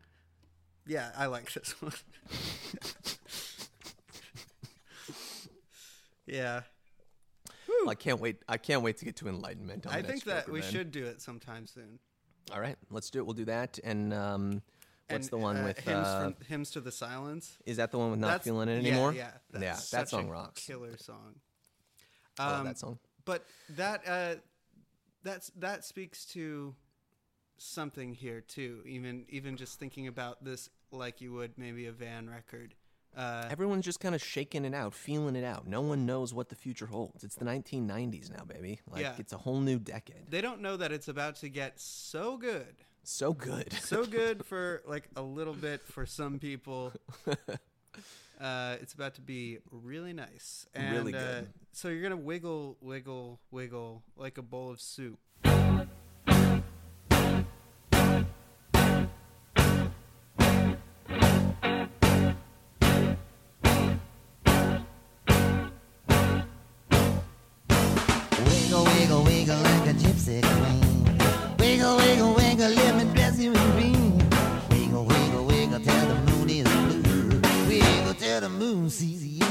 [0.87, 1.93] Yeah, I like this one.
[6.31, 6.63] Yeah.
[7.89, 8.37] I can't wait.
[8.49, 9.87] I can't wait to get to Enlightenment.
[9.87, 10.73] On I the think next that Joker we Band.
[10.73, 11.99] should do it sometime soon.
[12.53, 13.27] All right, let's do it.
[13.27, 13.79] We'll do that.
[13.85, 14.63] And um,
[15.09, 15.79] what's And, the one uh, with?
[15.79, 17.57] hymns, Uh, from, hymns to the silence?
[17.65, 19.13] is that the one with not That's- feeling it anymore?
[19.15, 20.65] Yeah, yeah, that's that song a rocks.
[20.67, 21.37] Killer song.
[22.39, 22.99] I love Um, that song.
[23.25, 24.35] But that uh,
[25.23, 26.75] that's that speaks to
[27.59, 28.83] something here too.
[28.87, 32.75] Even even just thinking about this like you would maybe a Van record.
[33.17, 35.67] Uh, Everyone's just kind of shaking it out, feeling it out.
[35.67, 37.25] No one knows what the future holds.
[37.25, 38.81] It's the 1990s now, baby.
[38.91, 39.15] Like Yeah.
[39.19, 40.31] it's a whole new decade.
[40.31, 42.77] they don't know that it's about to get so good.
[43.03, 43.73] So good.
[43.73, 46.93] So good for like a little bit for some people.
[48.41, 50.67] Uh, it's about to be really nice.
[50.73, 51.49] And, Really Uh, good.
[51.73, 55.19] so you're gonna wiggle, wiggle, wiggle like a bowl of soup.
[70.31, 71.57] Like queen.
[71.59, 74.19] Wiggle, wiggle, wiggle, let me dress you in green.
[74.71, 77.41] Wiggle, wiggle, wiggle till the moon is blue.
[77.69, 79.47] Wiggle till the moon sees you.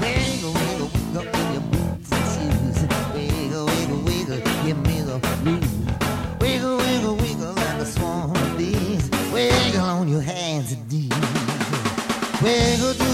[0.00, 2.78] Wiggle, wiggle, wiggle in your boots and shoes.
[3.14, 5.72] Wiggle, wiggle, wiggle, give me the blues.
[6.40, 9.08] Wiggle, wiggle, wiggle like a swarm of bees.
[9.32, 11.12] Wiggle on your hands and knees.
[12.42, 13.05] Wiggle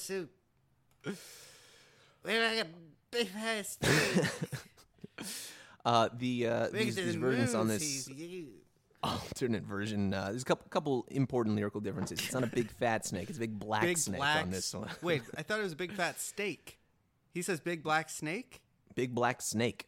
[0.00, 0.30] soup.
[1.04, 1.16] Wiggle
[2.56, 2.68] like a
[3.10, 3.90] big fat steak.
[5.82, 8.06] Uh, the uh, these, these versions on this
[9.02, 12.18] alternate version, uh, there's a couple couple important lyrical differences.
[12.20, 14.42] It's not a big fat snake; it's a big black Big snake black.
[14.42, 14.90] on this one.
[15.00, 16.78] Wait, I thought it was a big fat steak.
[17.32, 18.60] He says big black snake.
[18.94, 19.86] big black snake,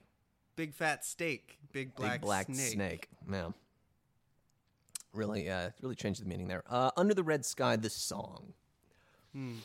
[0.57, 1.59] Big fat steak.
[1.72, 2.20] Big black, snake.
[2.20, 2.72] big black snake.
[2.72, 3.09] snake.
[3.31, 3.48] Yeah,
[5.12, 6.62] really, uh, really changed the meaning there.
[6.70, 8.55] Uh, Under the red sky, the song,
[9.35, 9.57] Hmm.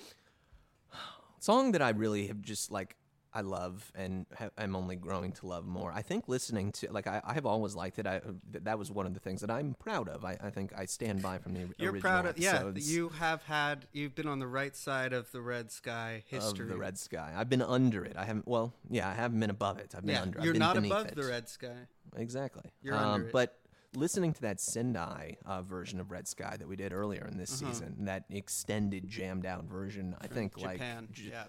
[1.40, 2.96] Song that I really have just like.
[3.34, 5.92] I love and ha- I'm only growing to love more.
[5.92, 8.08] I think listening to like I, I have always liked it.
[8.08, 10.26] I th- that was one of the things that I'm proud of.
[10.26, 12.72] I, I think I stand by from the You're original proud of yeah.
[12.74, 16.64] You have had you've been on the right side of the red sky history.
[16.64, 17.32] of the red sky.
[17.36, 18.16] I've been under it.
[18.18, 18.48] I haven't.
[18.48, 19.94] Well, yeah, I haven't been above it.
[19.96, 20.40] I've been Yeah, under.
[20.40, 21.16] I've you're been not above it.
[21.16, 21.76] the red sky.
[22.16, 22.64] Exactly.
[22.82, 23.34] You're um, under it.
[23.34, 23.56] But
[23.98, 27.62] listening to that Sendai uh, version of Red Sky that we did earlier in this
[27.62, 27.72] Uh-huh.
[27.72, 30.80] season, that extended jammed out version, I think like
[31.12, 31.44] j- yeah.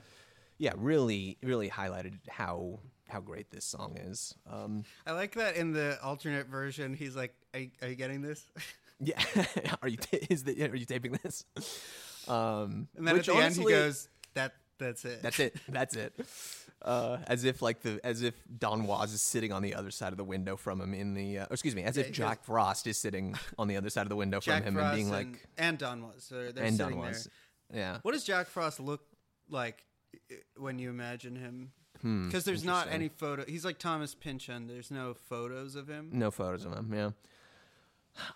[0.59, 4.35] yeah, really, really highlighted how how great this song is.
[4.51, 6.93] Um, I like that in the alternate version.
[6.95, 8.45] He's like, "Are, you- are you getting this?"
[9.01, 9.23] yeah,
[9.83, 11.45] are you ta- is the, are you taping this?
[12.29, 15.57] Um, And then at the honestly- end, he goes, "That that's it." That's it.
[15.69, 16.13] That's it.
[16.81, 20.13] Uh, as if like the as if Don Was is sitting on the other side
[20.13, 22.45] of the window from him in the uh, or excuse me, as Yeah, if Jack
[22.45, 24.97] Frost is sitting on the other side of the window Jack from him Frost and
[24.97, 26.29] being and, like and Don Was.
[26.29, 27.11] They're, they're and sitting Don there.
[27.11, 27.29] Was.
[27.75, 27.99] Yeah.
[28.03, 29.01] What does Jack Frost look
[29.51, 29.85] like
[30.57, 31.73] when you imagine him?
[32.01, 33.45] Hmm, Because there's not any photo.
[33.45, 34.69] He's like Thomas Pynchon.
[34.69, 36.11] There's no photos of him.
[36.13, 36.93] No photos of him.
[36.95, 37.11] Yeah.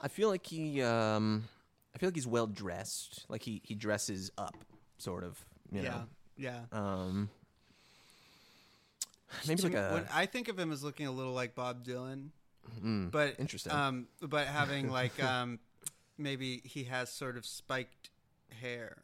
[0.01, 1.45] I feel like he um
[1.95, 3.25] I feel like he's well dressed.
[3.29, 4.57] Like he he dresses up
[4.99, 5.39] sort of,
[5.71, 6.05] you yeah, know.
[6.37, 6.61] yeah.
[6.73, 7.31] Um
[9.47, 12.29] maybe like a when I think of him as looking a little like Bob Dylan,
[12.83, 13.73] mm, but interesting.
[13.73, 15.59] Um, but having like um,
[16.19, 18.11] maybe he has sort of spiked
[18.61, 19.03] hair.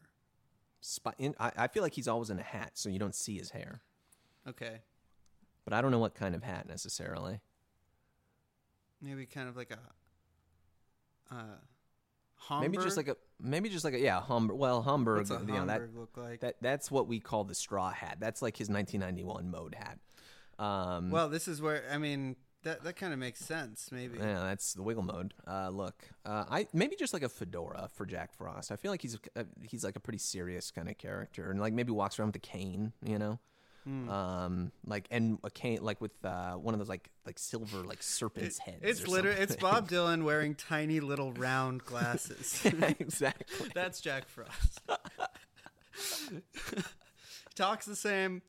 [1.19, 3.51] in, I, I feel like he's always in a hat, so you don't see his
[3.51, 3.81] hair.
[4.49, 4.79] Okay,
[5.65, 7.41] But I don't know what kind of hat necessarily.
[9.03, 11.35] maybe kind of like a.
[11.35, 11.57] Uh,
[12.37, 12.71] Homburg?
[12.71, 14.57] Maybe just like a maybe just like a yeah Homburg.
[14.57, 16.41] Well, Homburg, What's a you know that Homburg look like?
[16.41, 18.19] that that's what we call the straw hat.
[18.21, 19.99] That's like his 1991 mode hat.
[20.59, 23.91] Um, well, this is where I mean that that kind of makes sense.
[23.93, 24.19] Maybe.
[24.19, 25.35] yeah, that's the wiggle mode.
[25.47, 25.95] Uh, look,
[26.25, 28.73] uh, I maybe just like a fedora for Jack Frost.
[28.73, 31.73] I feel like he's uh, he's like a pretty serious kind of character, and like
[31.73, 33.39] maybe walks around with a cane, you know.
[33.85, 34.09] Hmm.
[34.11, 38.03] Um, like and a cane, like with uh, one of those like like silver like
[38.03, 38.81] serpent's heads.
[38.83, 39.57] It's literally it's.
[39.57, 42.61] Bob Dylan wearing tiny little round glasses.
[42.99, 43.69] exactly.
[43.75, 44.81] That's Jack Frost.
[47.55, 48.43] Talks the same,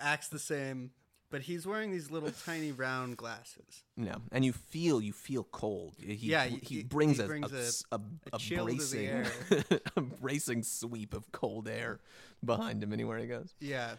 [0.00, 0.90] acts the same,
[1.32, 3.82] but he's wearing these little tiny round glasses.
[3.96, 5.94] No, and you feel you feel cold.
[5.98, 8.00] He, Yeah, he, he- brings, he a, brings a, a- a-
[8.32, 11.98] a a chill to the bracing a bracing sweep of cold air
[12.44, 13.52] behind him anywhere he goes.
[13.58, 13.94] Yeah,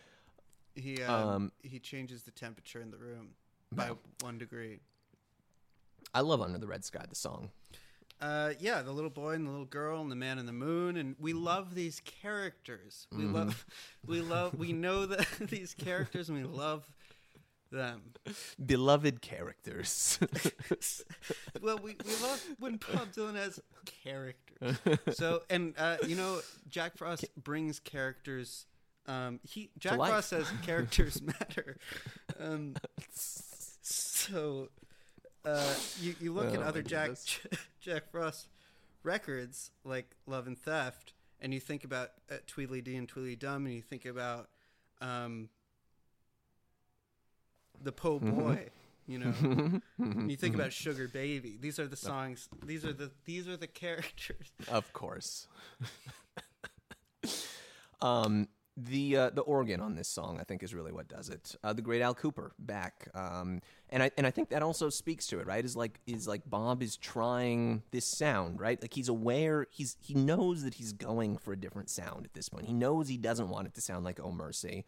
[0.76, 3.32] he um, Um, he changes the temperature in the room
[3.74, 3.92] by
[4.22, 4.80] one degree.
[6.14, 7.50] I love Under the Red Sky, the song.
[8.22, 10.96] Uh, yeah, the little boy and the little girl and the man in the moon,
[10.96, 13.08] and we love these characters.
[13.12, 13.34] We Mm-hmm.
[13.36, 13.66] love,
[14.06, 16.88] we love, we know that these characters, and we love
[17.74, 18.14] them.
[18.64, 20.20] Beloved characters.
[21.62, 23.60] well, we, we love when Bob Dylan has
[24.04, 24.78] characters.
[25.18, 28.66] So, and uh, you know, Jack Frost brings characters.
[29.08, 29.98] Um, he Jack.
[29.98, 31.78] Frost says characters matter.
[32.40, 32.76] Um,
[33.12, 34.70] so,
[35.44, 37.12] uh, you you look at Oh, other Jack.
[37.82, 38.48] Jack Frost
[39.04, 43.82] records like Love and Theft, and you think about uh, Tweedledee and Tweedledum, and you
[43.82, 44.48] think about
[45.02, 45.50] um,
[47.82, 48.20] the Po.
[48.20, 48.70] Boy.
[49.06, 49.34] You know,
[49.98, 51.58] and you think about Sugar Baby.
[51.60, 52.48] These are the songs.
[52.66, 54.52] These are the these are the characters.
[54.70, 55.48] Of course.
[58.02, 61.56] um, the uh, the organ on this song, I think, is really what does it.
[61.64, 65.28] Uh, the great Al Kooper back, um, and I and I think that also speaks
[65.28, 65.64] to it, right?
[65.64, 68.82] Is like is like Bob is trying this sound, right?
[68.82, 72.50] Like he's aware, he's he knows that he's going for a different sound at this
[72.50, 72.66] point.
[72.66, 74.86] He knows he doesn't want it to sound like Oh Mercy,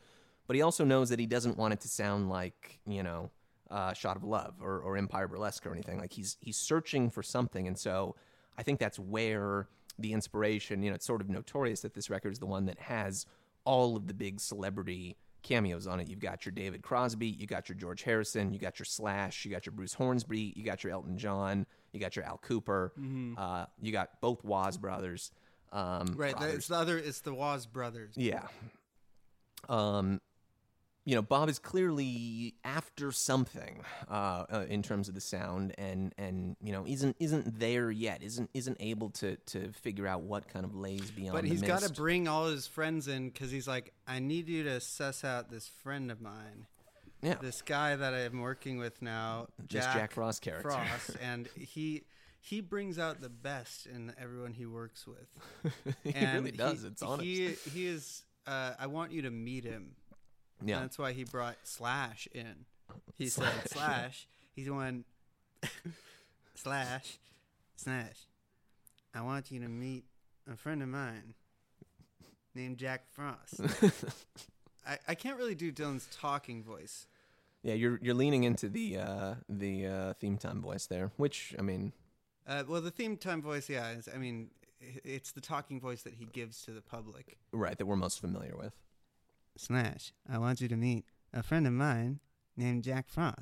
[0.47, 3.31] but he also knows that he doesn't want it to sound like you know
[3.71, 5.99] uh, Shot of Love or, or Empire Burlesque or anything.
[5.99, 8.15] Like he's he's searching for something, and so
[8.57, 10.83] I think that's where the inspiration.
[10.83, 13.25] You know, it's sort of notorious that this record is the one that has
[13.63, 16.07] all of the big celebrity cameos on it.
[16.09, 19.51] You've got your David Crosby, you got your George Harrison, you got your Slash, you
[19.51, 22.89] got your Bruce Hornsby, you got your Elton John, you got your Al Kooper,
[23.37, 25.31] uh, you got both Was brothers.
[25.71, 26.35] Um, Right.
[26.35, 26.55] brothers.
[26.55, 26.97] It's the other.
[26.97, 28.13] It's the Was brothers.
[28.17, 28.47] Yeah.
[29.69, 30.21] Um,
[31.05, 36.13] you know, Bob is clearly after something uh, uh, in terms of the sound, and
[36.17, 38.23] and you know isn't isn't there yet.
[38.23, 41.35] isn't isn't able to to figure out what kind of lays beyond.
[41.35, 44.63] But he's got to bring all his friends in because he's like, I need you
[44.63, 46.65] to suss out this friend of mine,
[47.21, 47.35] yeah.
[47.39, 50.71] this guy that I'm working with now, This Jack Frost character.
[50.71, 52.05] Frost, and he
[52.41, 55.85] he brings out the best in everyone he works with.
[56.03, 56.83] he and really does.
[56.83, 57.23] it's honest.
[57.23, 58.23] He he is.
[58.47, 59.95] Uh, I want you to meet him.
[60.65, 60.79] Yeah.
[60.79, 62.65] That's why he brought Slash in.
[63.17, 64.27] He said Slash.
[64.55, 65.05] He's one
[66.55, 67.17] Slash
[67.75, 68.27] Slash.
[69.13, 70.05] I want you to meet
[70.51, 71.33] a friend of mine
[72.53, 73.61] named Jack Frost.
[74.87, 77.07] I, I can't really do Dylan's talking voice.
[77.63, 81.61] yeah, you're you're leaning into the uh, the uh, theme time voice there, which I
[81.61, 81.91] mean,
[82.47, 83.91] Uh, well, the theme time voice, yeah.
[83.91, 84.49] Is, I mean,
[84.81, 87.37] i- it's the talking voice that he gives to the public.
[87.51, 88.73] right, that we're most familiar with.
[89.57, 90.11] Slash.
[90.31, 92.19] I want you to meet a friend of mine
[92.57, 93.39] named Jack Frost.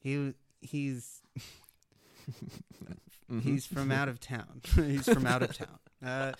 [0.00, 1.20] He he's
[3.30, 3.40] Mm-hmm.
[3.40, 4.62] he's from out of town.
[4.74, 5.78] he's from out of town.
[6.04, 6.32] Uh,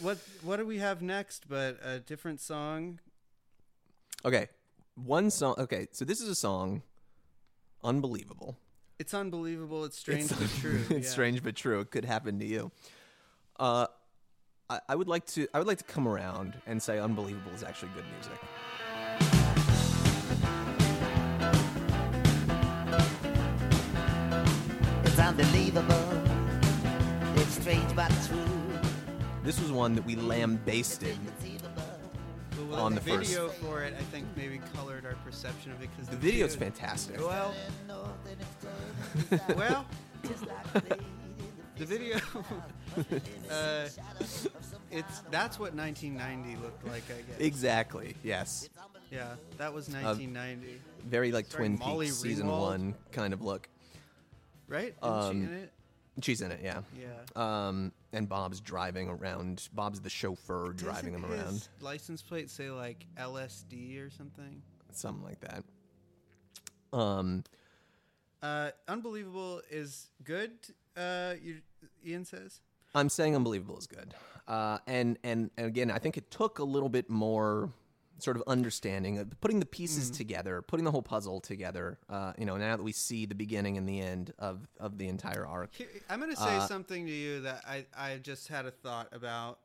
[0.00, 1.48] what what do we have next?
[1.48, 2.98] But a different song.
[4.24, 4.48] Okay,
[4.96, 5.54] one song.
[5.58, 6.82] Okay, so this is a song,
[7.84, 8.56] unbelievable.
[8.98, 9.84] It's unbelievable.
[9.84, 10.80] It's strange It's- but true.
[10.90, 11.10] it's yeah.
[11.12, 11.80] strange but true.
[11.80, 12.72] It could happen to you.
[13.58, 13.86] Uh,
[14.70, 15.48] I, I would like to.
[15.52, 19.50] I would like to come around and say unbelievable is actually good music.
[25.04, 26.22] It's unbelievable.
[27.36, 28.38] It's strange but true.
[29.42, 31.18] This was one that we lambasted.
[32.50, 35.72] But well, on the, the first- video for it, I think maybe colored our perception
[35.72, 37.18] of it because The video's fantastic.
[37.18, 37.54] Well,
[39.56, 39.86] well,
[41.80, 42.16] the video.
[43.50, 43.88] uh,
[44.90, 47.40] it's that's what 1990 looked like, I guess.
[47.40, 48.14] Exactly.
[48.22, 48.68] Yes.
[49.10, 52.60] Yeah, that was 1990, Very like Starring Twin Molly Peaks season Ringwald.
[52.60, 53.68] one kind of look.
[54.68, 54.94] right?
[55.02, 55.72] Isn't Um, she in it?
[56.22, 56.80] She's in it, yeah.
[56.98, 57.08] Yeah.
[57.68, 59.68] Um, and Bob's driving around.
[59.72, 61.68] Bob's the chauffeur driving Doesn't them around.
[61.80, 64.62] License plate say like LSD or something.
[64.92, 65.64] Something like that.
[66.92, 67.42] Um,
[68.42, 70.52] Uh, Unbelievable is good.
[70.96, 71.56] Uh, you,
[72.06, 72.60] Ian says.
[72.94, 74.14] I'm saying unbelievable is good.
[74.48, 77.72] Uh, and, and and again, I think it took a little bit more
[78.18, 81.98] sort of understanding of putting the pieces together, putting the whole puzzle together.
[82.08, 85.08] Uh, you know, now that we see the beginning and the end of of the
[85.08, 85.70] entire arc.
[86.08, 89.08] I'm going to say Uh, something to you that I, I just had a thought
[89.12, 89.60] about.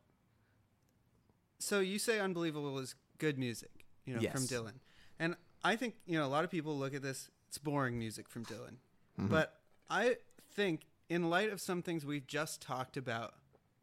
[1.58, 4.74] So you say Unbelievable is good music, you know, from Dylan.
[5.20, 8.30] And I think, you know, a lot of people look at this, it's boring music
[8.30, 8.78] from Dylan.
[9.20, 9.28] Mm-hmm.
[9.28, 10.18] But I
[10.54, 13.34] think, in light of some things we've just talked about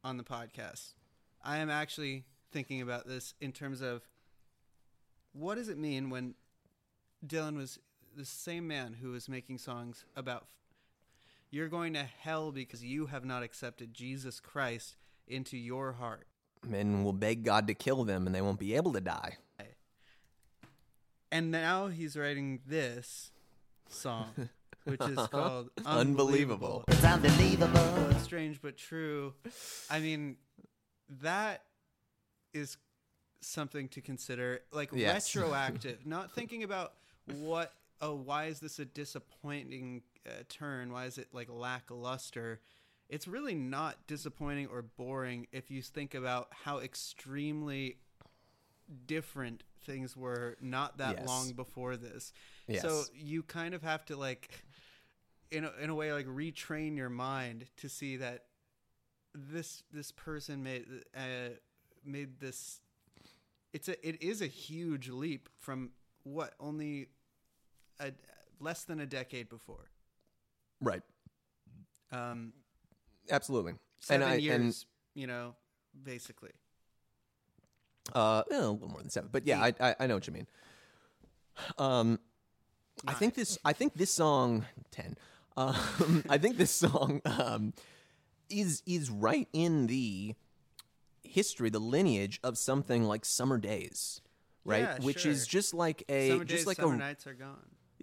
[0.05, 0.95] on the podcast,
[1.43, 4.03] I am actually thinking about this in terms of
[5.33, 6.35] what does it mean when
[7.27, 7.79] Dylan was
[8.17, 10.47] the same man who was making songs about
[11.51, 14.97] you're going to hell because you have not accepted Jesus Christ
[15.29, 16.27] into your heart.
[16.67, 19.37] Men will beg God to kill them, and they won't be able to die.
[21.31, 23.31] And now he's writing this
[23.89, 24.29] song,
[24.85, 26.85] which is called Unbelievable.
[26.85, 26.85] Unbelievable.
[26.89, 28.11] It's unbelievable.
[28.11, 29.35] It's strange but true.
[29.91, 30.37] I mean,
[31.23, 31.63] that
[32.55, 32.77] is
[33.41, 35.35] something to consider, like Yes.
[35.35, 36.07] retroactive.
[36.07, 36.95] not thinking about
[37.41, 37.73] what.
[38.01, 40.93] Oh, why is this a disappointing uh, turn?
[40.93, 42.61] Why is it like lackluster?
[43.09, 47.99] It's really not disappointing or boring if you think about how extremely
[49.07, 51.27] different things were not that Yes.
[51.27, 52.33] long before this.
[52.67, 52.83] Yes.
[52.83, 54.65] So you kind of have to like
[55.53, 58.45] in a, in a way like retrain your mind to see that
[59.35, 60.87] this this person made
[61.17, 61.51] uh,
[62.05, 62.81] made this
[63.73, 65.91] it's a it is a huge leap from
[66.25, 67.09] what only
[68.01, 68.13] a
[68.61, 69.91] less than a decade before.
[70.81, 71.03] Right.
[72.11, 72.53] Um
[73.31, 73.75] Absolutely.
[74.01, 74.75] seven and I, years, And,
[75.15, 75.55] you know,
[76.03, 76.51] basically.
[78.15, 80.33] uh, eh, a little more than seven, but yeah, I, I, I know what you
[80.33, 80.49] mean.
[81.79, 82.19] Um,
[83.07, 83.59] I think this.
[83.65, 85.17] I think this song ten.
[85.57, 87.73] Um, I think this song um,
[88.49, 90.35] is is right in the
[91.23, 94.21] history, the lineage of something like Summer Days,
[94.65, 94.81] right?
[94.81, 97.59] Yeah, Which is just like a Summer just days, like summer a nights are gone.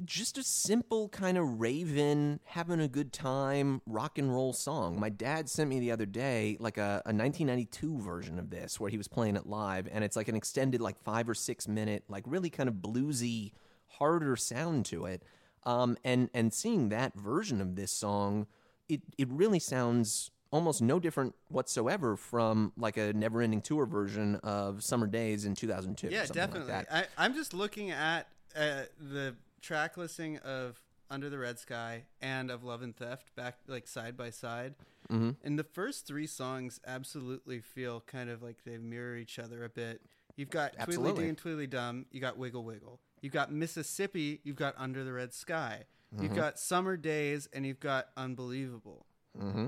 [0.06, 5.10] just a simple kind of raven having a good time rock and roll song my
[5.10, 8.96] dad sent me the other day like a, a 1992 version of this where he
[8.98, 12.24] was playing it live and it's like an extended like five or six minute like
[12.26, 13.52] really kind of bluesy
[13.88, 15.22] harder sound to it
[15.64, 18.48] um, and and seeing that version of this song
[18.88, 24.36] it, it really sounds almost no different whatsoever from like a never ending tour version
[24.38, 26.68] of summer days in 2002 or Yeah, like definitely.
[26.72, 26.88] that.
[26.92, 32.50] I, I'm just looking at uh, the track listing of Under the Red Sky and
[32.50, 34.74] of Love and Theft back like side by side.
[35.12, 35.32] Mm-hmm.
[35.44, 39.70] And the first three songs absolutely feel kind of like they mirror each other a
[39.70, 40.02] bit.
[40.36, 41.24] You've got Tweedle Absolutely.
[41.26, 42.06] Dee and Tweedle Dum.
[42.12, 43.00] You got Wiggle Wiggle.
[43.22, 44.40] You've got Mississippi.
[44.44, 45.84] You've got Under the Red Sky.
[46.14, 46.24] Mm-hmm.
[46.24, 49.06] You've got Summer Days, and you've got Unbelievable.
[49.40, 49.68] mm-hmm.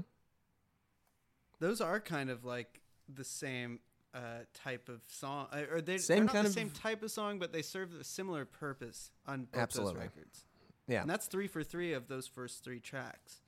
[1.60, 2.82] Those are kind of like
[3.14, 3.80] the same
[4.16, 4.20] uh,
[4.54, 7.12] type of song, uh, or they, Same they're not kind the of- same type of
[7.12, 9.94] song, but they serve a similar purpose on both Absolutely.
[9.94, 10.46] those records.
[10.88, 13.42] yeah And that's three for three of those first three tracks.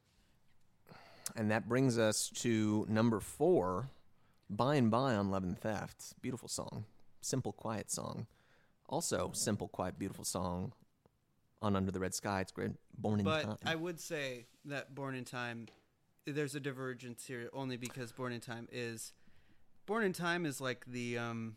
[1.35, 3.89] And that brings us to number four,
[4.49, 6.21] By and By on Love and Theft.
[6.21, 6.85] Beautiful song.
[7.21, 8.27] Simple, quiet song.
[8.89, 10.73] Also, simple, quiet, beautiful song
[11.61, 12.41] on Under the Red Sky.
[12.41, 12.71] It's great.
[12.97, 13.57] Born in But Time.
[13.65, 15.67] I would say that Born in Time,
[16.25, 19.13] there's a divergence here only because Born in Time is,
[19.85, 21.55] Born in Time is like the, um,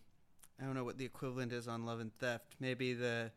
[0.61, 2.55] I don't know what the equivalent is on Love and Theft.
[2.61, 3.33] Maybe the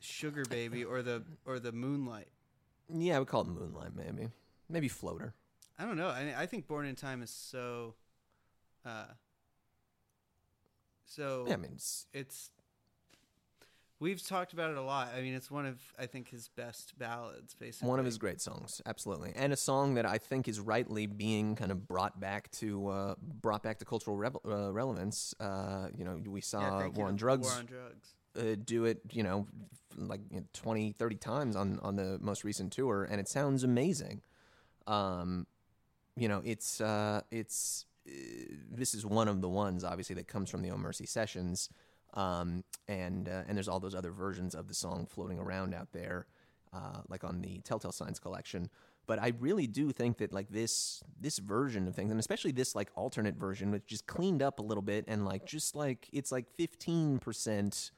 [0.00, 2.28] Sugar Baby or the or the Moonlight.
[2.92, 4.28] yeah, I would call it Moonlight, maybe.
[4.68, 5.34] Maybe Floater.
[5.78, 6.08] I don't know.
[6.08, 7.94] I I think Born in Time is so,
[8.84, 9.06] uh,
[11.14, 12.50] so Yeah, I mean, it's, it's.
[14.00, 15.10] We've talked about it a lot.
[15.16, 17.88] I mean, it's one of I think his best ballads, basically.
[17.88, 21.54] one of his great songs, absolutely, and a song that I think is rightly being
[21.54, 25.34] kind of brought back to uh, brought back to cultural revel- uh, relevance.
[25.38, 28.14] Uh, you know, we saw thank War on Drugs War on Drugs.
[28.36, 29.46] uh, do it, you know,
[29.96, 33.62] like you know, 20, 30 times on, on the most recent tour, and it sounds
[33.62, 34.22] amazing.
[34.88, 35.46] Um,
[36.16, 40.62] you know, it's uh, it's this is one of the ones obviously that comes from
[40.62, 41.68] the Oh Mercy sessions,
[42.14, 45.92] um, and uh, and there's all those other versions of the song floating around out
[45.92, 46.26] there,
[46.72, 48.68] uh, like on the Telltale Signs collection.
[49.06, 52.74] But I really do think that like this this version of things, and especially this
[52.74, 56.32] like alternate version, which just cleaned up a little bit and like just like it's
[56.32, 57.90] like fifteen percent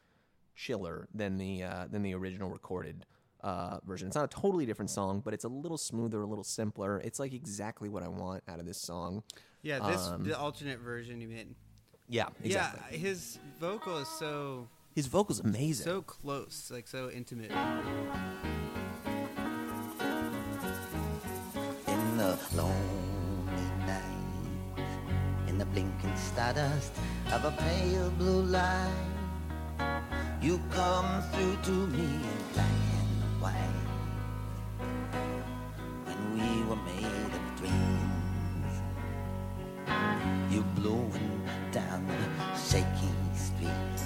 [0.55, 3.05] chiller than the uh, than the original recorded
[3.45, 4.09] uh, version.
[4.09, 7.01] It's not a totally different song, but it's a little smoother, a little simpler.
[7.05, 9.23] It's like exactly what I want out of this song.
[9.63, 11.55] Yeah, this Um, the alternate version you mean.
[12.09, 12.81] Yeah, exactly.
[12.91, 15.85] Yeah, his vocal is so His vocal's amazing.
[15.85, 17.51] so close, like so intimate.
[21.87, 24.85] in the lonely night,
[25.49, 26.93] in the blinking stardust
[27.33, 28.91] of a pale blue light.
[30.41, 32.94] You come through to me in black and
[33.45, 33.85] white,
[36.07, 38.75] when we were made of dreams.
[40.51, 41.35] You blowing
[41.71, 42.21] down the
[42.69, 43.15] shaky
[43.47, 43.99] street.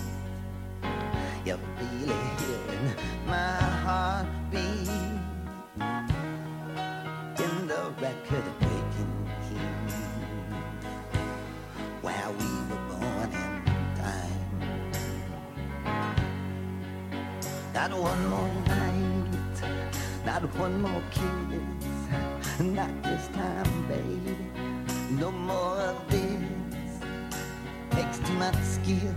[1.45, 2.87] You're really hearing
[3.27, 4.91] my heartbeat
[7.45, 9.15] in the record breaking
[9.45, 9.69] key
[12.41, 13.53] we were born in
[14.03, 14.49] time.
[17.91, 18.58] One more
[20.41, 24.37] not one more kiss, not this time, baby.
[25.11, 27.01] No more of this.
[27.91, 29.15] Takes too much skill,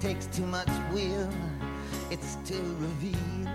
[0.00, 1.30] takes too much will.
[2.10, 3.48] It's to reveal.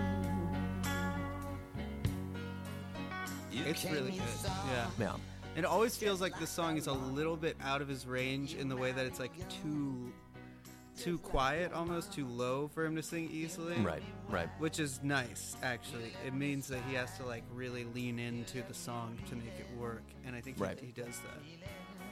[3.52, 4.28] You It's really good.
[4.28, 4.48] saw.
[4.72, 4.86] Yeah.
[4.98, 5.12] yeah.
[5.56, 8.68] It always feels like this song is a little bit out of his range in
[8.68, 9.32] the way that it's like
[9.62, 10.12] too
[11.00, 13.76] too quiet, almost too low for him to sing easily.
[13.80, 14.48] Right, right.
[14.58, 16.12] Which is nice, actually.
[16.26, 19.66] It means that he has to like really lean into the song to make it
[19.78, 20.78] work, and I think he, Right.
[20.78, 21.40] he does that.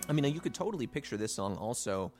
[0.09, 2.13] I mean, you could totally picture this song also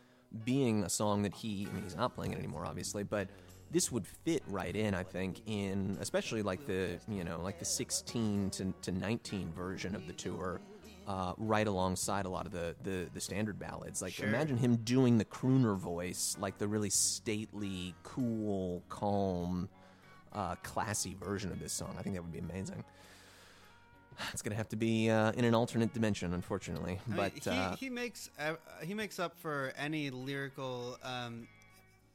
[0.45, 3.29] being a song that he, I mean, he's not playing it anymore, obviously, but
[3.71, 7.65] this would fit right in, I think, in especially like the, you know, like the
[7.65, 10.61] 16 to, to 19 version of the tour.
[11.09, 14.03] Uh, right alongside a lot of the, the, the standard ballads.
[14.03, 14.29] Like, Sure.
[14.29, 19.71] imagine him doing the crooner voice, like the really stately, cool, calm,
[20.35, 21.97] uh, classy version of this song.
[21.99, 22.85] I think that would be amazing.
[24.35, 26.99] It's gonna have to be uh, in an alternate dimension, unfortunately.
[27.07, 31.49] I mean, But he, uh, he makes uh, he makes up for any lyrical um,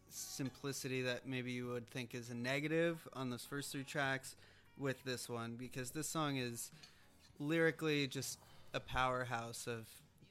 [0.09, 4.35] simplicity that maybe you would think is a negative on those first three tracks
[4.77, 6.71] with this one because this song is
[7.39, 8.37] lyrically just
[8.74, 9.88] a powerhouse of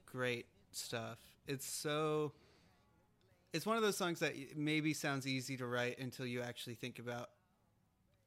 [0.06, 1.18] great stuff.
[1.46, 2.32] It's so
[3.52, 6.98] it's one of those songs that maybe sounds easy to write until you actually think
[6.98, 7.30] about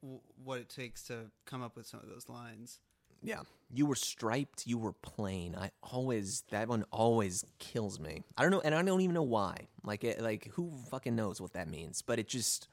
[0.01, 2.79] w- what it takes to come up with some of those lines.
[3.23, 3.41] yeah,
[3.73, 5.55] you were striped, you were plain.
[5.55, 8.23] I always that one always kills me.
[8.37, 9.67] I don't know, and I don't even know why.
[9.83, 12.03] Like, it, like who fucking knows what that means?
[12.03, 12.67] But it just,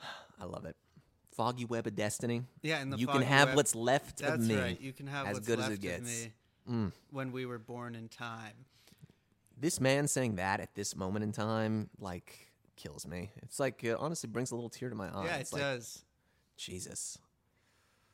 [0.40, 0.76] I love it.
[1.36, 2.42] Foggy web of destiny.
[2.62, 4.56] Yeah, and the you can have web- what's left of me.
[4.56, 4.80] right.
[4.80, 6.02] You can have as what's good as it of gets.
[6.24, 6.32] me
[6.70, 6.92] Mm.
[7.10, 8.64] when we were born in time.
[9.56, 13.30] This man saying that at this moment in time, like, kills me.
[13.42, 15.26] It's like it honestly brings a little tear to my eye.
[15.26, 16.04] yeah, It's it like, does.
[16.56, 17.18] Jesus.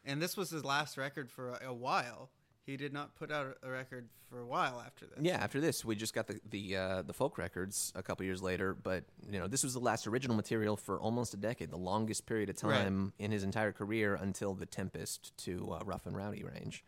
[0.04, 2.30] And this was his last record for a, a while.
[2.70, 5.18] He did not put out a record for a while after this.
[5.20, 8.40] Yeah, after this, we just got the the uh, the folk records a couple years
[8.40, 8.74] later.
[8.74, 12.26] But you know, this was the last original material for almost a decade, the longest
[12.26, 12.84] period of Right.
[12.84, 16.84] time in his entire career until the Tempest to uh, Rough and Rowdy range.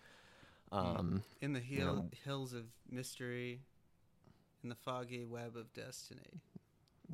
[0.70, 3.58] Um, In the hill, know- hills of mystery,
[4.62, 6.40] in the foggy web of destiny,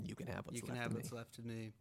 [0.04, 1.00] you can have what's you can left have of me.
[1.00, 1.72] what's left of me.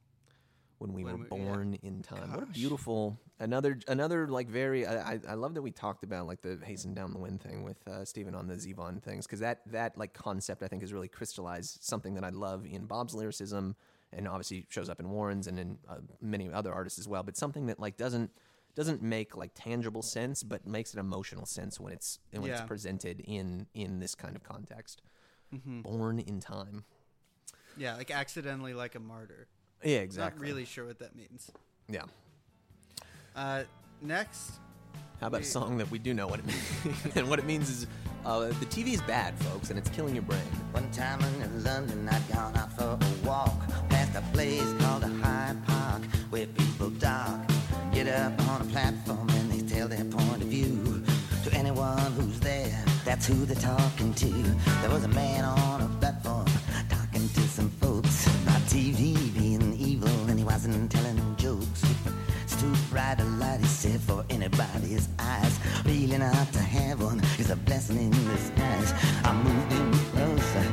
[0.80, 1.45] When we when were we- yeah.
[1.45, 2.32] born in time.
[2.32, 6.41] What a beautiful another another like very I, I love that we talked about like
[6.41, 9.61] the hasten down the wind thing with uh, Stephen on the Zevon things because that
[9.67, 13.75] that like concept I think has really crystallized something that I love in Bob's lyricism
[14.13, 17.23] and obviously shows up in Warren's and in uh, many other artists as well.
[17.23, 18.32] But something that like doesn't
[18.75, 23.19] doesn't make like tangible sense but makes an emotional sense when it's when it's presented
[23.21, 25.01] in in this kind of context.
[25.53, 25.82] Mm-hmm.
[25.82, 26.84] Born in time.
[27.78, 29.47] Yeah, like accidentally like a martyr.
[29.84, 30.39] Yeah, exactly.
[30.41, 31.51] Not really sure what that means.
[31.89, 32.03] Yeah.
[33.36, 33.63] Uh,
[34.01, 34.53] next,
[35.21, 36.45] How about a song that we do know what it
[36.86, 37.15] means?
[37.15, 37.88] and what it means is
[38.25, 40.41] uh, the TV is bad, folks, and it's killing your brain.
[40.71, 43.57] One time in London, I'd gone out for a walk
[43.89, 47.39] past a place called a Hyde Park where people talk,
[47.93, 51.03] get up on a platform and they tell their point of view
[51.45, 52.84] to anyone who's there.
[53.05, 54.25] That's who they're talking to.
[54.82, 56.45] There was a man on a platform
[56.89, 59.47] talking to some folks about TV being evil,
[60.78, 61.84] and telling jokes.
[62.91, 63.63] Bright a light,
[63.99, 65.59] for anybody's eyes.
[65.86, 66.59] Reeling out to
[67.38, 68.93] is a blessing in disguise.
[69.23, 70.65] I moved in closer,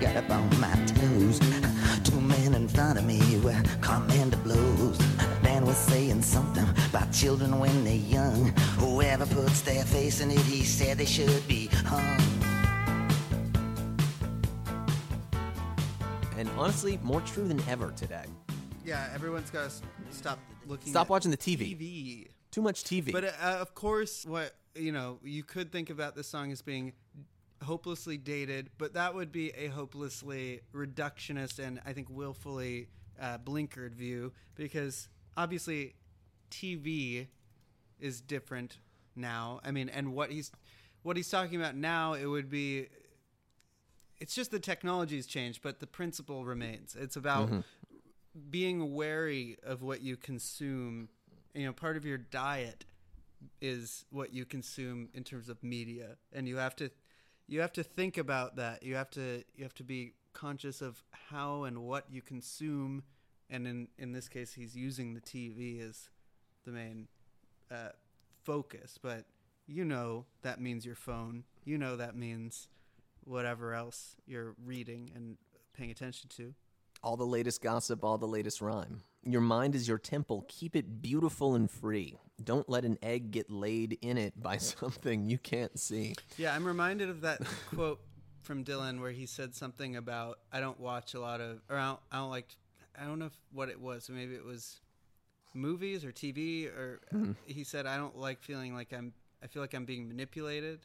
[0.00, 1.38] got up on my toes.
[2.04, 3.60] Two men in front of me were
[4.44, 4.98] blows.
[5.42, 8.52] Man was saying something about children when they're young.
[8.78, 12.20] Whoever puts their face in it, he said they should be hung.
[16.38, 18.26] And honestly, more true than ever today.
[18.86, 20.90] Yeah, everyone's got to stop looking.
[20.90, 21.76] Stop at watching the TV.
[21.76, 22.28] TV.
[22.52, 23.12] Too much TV.
[23.12, 26.92] But uh, of course, what you know, you could think about this song as being
[27.62, 32.88] hopelessly dated, but that would be a hopelessly reductionist and I think willfully
[33.20, 35.94] uh, blinkered view because obviously
[36.50, 37.26] TV
[37.98, 38.78] is different
[39.16, 39.60] now.
[39.64, 40.52] I mean, and what he's
[41.02, 42.88] what he's talking about now, it would be.
[44.18, 46.96] It's just the technology's changed, but the principle remains.
[46.98, 47.50] It's about
[48.50, 51.08] being wary of what you consume.
[51.54, 52.84] You know, part of your diet
[53.60, 56.90] is what you consume in terms of media, and you have to
[57.46, 58.82] you have to think about that.
[58.82, 63.02] You have to you have to be conscious of how and what you consume,
[63.48, 66.10] and in in this case, he's using the TV as
[66.64, 67.08] the main
[67.70, 67.90] uh,
[68.44, 68.98] focus.
[69.00, 69.24] But
[69.66, 71.44] you know that means your phone.
[71.64, 72.68] You know that means
[73.24, 75.36] whatever else you're reading and
[75.76, 76.54] paying attention to.
[77.02, 79.02] All the latest gossip, all the latest rhyme.
[79.22, 80.44] Your mind is your temple.
[80.48, 82.18] Keep it beautiful and free.
[82.42, 86.14] Don't let an egg get laid in it by something you can't see.
[86.36, 87.40] Yeah, I'm reminded of that
[87.74, 88.00] quote
[88.42, 91.88] from Dylan where he said something about I don't watch a lot of or I
[91.88, 92.56] don't, I don't like
[93.00, 94.08] I don't know what it was.
[94.08, 94.80] Maybe it was
[95.54, 97.32] movies or TV or mm-hmm.
[97.46, 100.80] he said I don't like feeling like I'm I feel like I'm being manipulated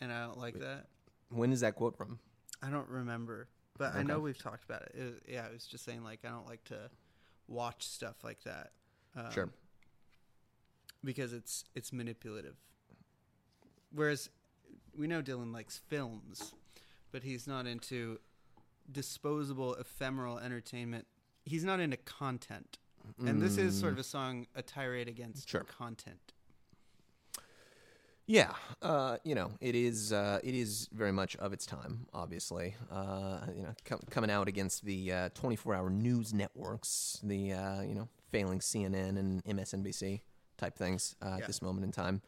[0.00, 0.86] and I don't like that.
[1.30, 2.18] When is that quote from?
[2.62, 3.48] I don't remember,
[3.78, 4.92] but I know we've talked about it.
[4.94, 6.90] it yeah, I was just saying like I don't like to
[7.46, 8.72] watch stuff like that.
[9.16, 9.48] Um, Sure.
[11.04, 12.56] because it's it's manipulative.
[13.92, 14.28] Whereas
[14.96, 16.52] we know Dylan likes films,
[17.12, 18.18] but he's not into
[18.90, 21.06] disposable, ephemeral entertainment.
[21.44, 22.78] He's not into content.
[23.24, 25.50] And this is sort of a song, a tirade against Mm.
[25.50, 25.64] Sure.
[25.64, 26.34] content.
[28.30, 28.52] Yeah,
[28.82, 30.12] uh, you know, it is.
[30.12, 32.06] Uh, it is very much of its time.
[32.12, 37.80] Obviously, uh, you know, com- coming out against the uh, 24-hour news networks, the uh,
[37.80, 40.20] you know, failing CNN and MSNBC
[40.58, 42.20] type things uh, at this moment in time.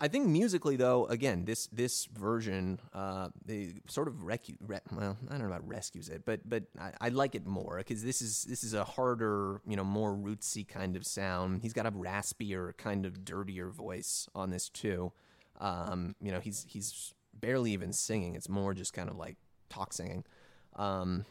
[0.00, 5.16] I think musically, though, again, this this version, uh, they sort of recu- re- well,
[5.28, 8.20] I don't know about rescues it, but but I, I like it more because this
[8.22, 11.62] is this is a harder, you know, more rootsy kind of sound.
[11.62, 15.12] He's got a raspier, kind of dirtier voice on this too.
[15.60, 19.36] Um, you know, he's he's barely even singing; it's more just kind of like
[19.68, 20.24] talk singing.
[20.76, 21.24] Um,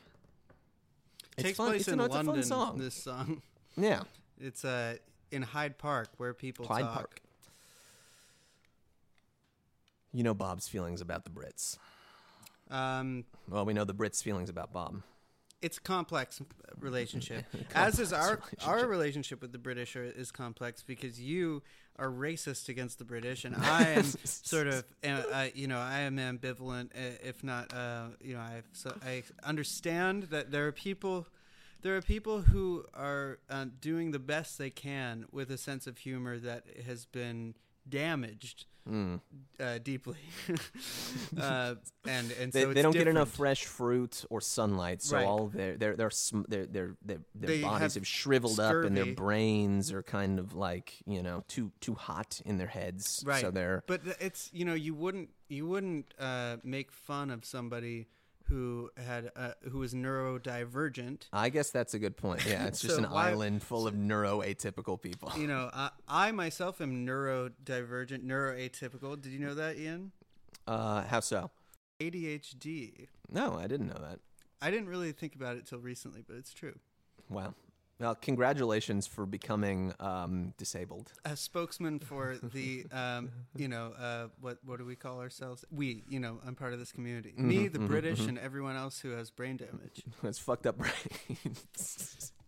[1.37, 2.77] it's Takes fun- place it's a- in no, it's a fun song.
[2.77, 3.41] This song.
[3.75, 4.03] yeah,
[4.39, 4.95] It's uh,
[5.31, 6.93] in Hyde Park where people Hyde talk.
[6.93, 7.21] Park.
[10.15, 11.77] You know Bob's feelings about the Brits.
[12.69, 15.01] Um, Well, we know the Brits' feelings about Bob.
[15.61, 16.41] it's a complex
[16.79, 17.43] relationship,
[17.75, 18.89] as is our Complex our relationship.
[18.89, 21.61] relationship with the British are, is complex because you
[21.97, 25.99] are racist against the British, and I am sort of, uh, uh, you know, I
[26.01, 30.71] am ambivalent, uh, if not, uh, you know, I so I understand that there are
[30.71, 31.27] people.
[31.81, 35.99] There are people who are uh, doing the best they can with a sense of
[35.99, 37.53] humor that has been
[37.87, 39.19] damaged Mm.
[39.59, 40.17] uh, deeply,
[41.39, 41.73] uh,
[42.07, 45.25] and and They, so they it's don't get enough fresh fruit or sunlight, so Right.
[45.25, 46.11] all their their their
[46.47, 50.53] their their their, their bodies have have, shriveled up, and their brains are kind of
[50.53, 53.23] like you know too too hot in their heads.
[53.25, 57.43] right So they're but it's you know you wouldn't you wouldn't uh, make fun of
[57.43, 58.05] somebody
[58.47, 62.45] who had uh, who was neurodivergent I guess that's a good point.
[62.45, 65.31] Yeah, it's just So an why- island full of neuroatypical people.
[65.37, 70.11] you know I, I myself am neurodivergent neuroatypical did you know that ian
[70.67, 71.51] Uh, how so?
[71.99, 74.19] adhd No, I didn't know that.
[74.61, 76.77] i didn't really think about it till recently but it's true
[77.29, 77.55] Wow.
[77.99, 81.13] Well, congratulations for becoming um, disabled.
[81.23, 86.03] a spokesman for the um, you know uh, what what do we call ourselves we
[86.09, 89.29] you know i'm part of this community me the british and everyone else who has
[89.31, 92.31] brain damage it's fucked up brains.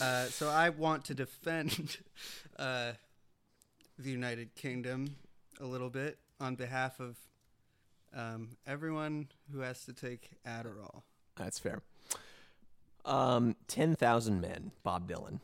[0.00, 1.98] Uh, so I want to defend
[2.58, 2.92] uh,
[3.96, 5.14] the United Kingdom
[5.60, 7.16] a little bit on behalf of
[8.12, 11.02] um, everyone who has to take Adderall.
[11.36, 11.82] That's fair.
[13.04, 14.72] Um, ten thousand men.
[14.82, 15.40] Bob Dylan.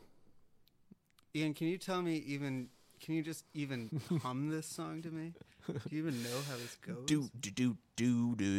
[1.35, 2.69] Ian, can you tell me even?
[2.99, 3.89] Can you just even
[4.21, 5.33] hum this song to me?
[5.67, 7.05] Do you even know how this goes?
[7.05, 8.53] do do do do do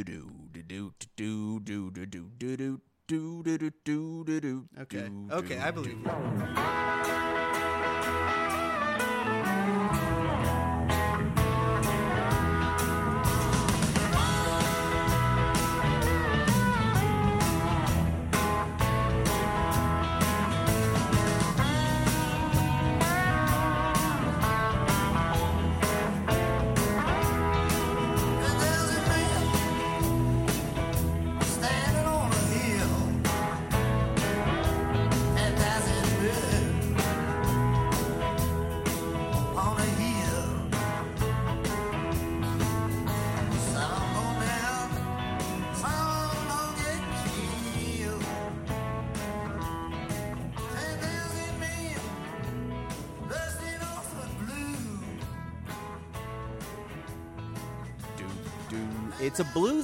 [0.52, 5.10] do do do do do do do do do do do do do Okay.
[5.30, 6.91] Okay, I believe you.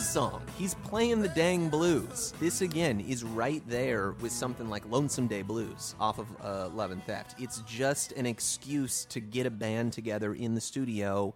[0.08, 0.40] Song.
[0.56, 2.32] He's playing the dang blues.
[2.40, 6.92] This again is right there with something like Lonesome Day Blues off of uh, Love
[6.92, 7.34] and Theft.
[7.38, 11.34] It's just an excuse to get a band together in the studio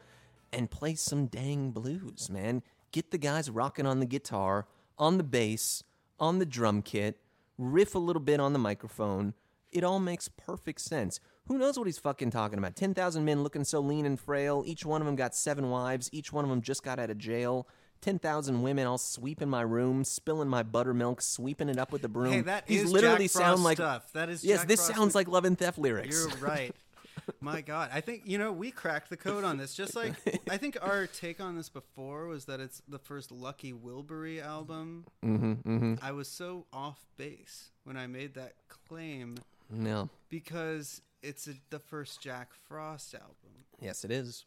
[0.55, 2.63] and play some dang blues, man.
[2.93, 4.67] Get the guys rocking on the guitar,
[4.99, 5.85] on the bass,
[6.19, 7.19] on the drum kit,
[7.59, 9.35] riff a little bit on the microphone.
[9.71, 11.21] It all makes perfect sense.
[11.47, 12.77] Who knows what he's fucking talking about?
[12.77, 14.63] 10,000 men looking so lean and frail.
[14.65, 16.09] Each one of them got seven wives.
[16.11, 17.67] Each one of them just got out of jail.
[18.03, 22.33] 10,000 women all sweeping my room, spilling my buttermilk, sweeping it up with the broom.
[22.33, 24.13] Hey, that These is literally Jack sound Frost like stuff.
[24.13, 26.15] That is Yes, Jack this Frost sounds like Love and Theft lyrics.
[26.15, 26.75] You're right.
[27.41, 29.75] My God, I think you know we cracked the code on this.
[29.75, 30.15] Just like
[30.51, 35.05] I think our take on this before was that it's the first Lucky Wilbury album.
[35.25, 35.95] mm-hmm, mm-hmm.
[36.03, 39.37] I was so off base when I made that claim
[39.71, 40.09] No.
[40.29, 43.67] because it's a, the first Jack Frost album.
[43.81, 44.45] Yes, it is.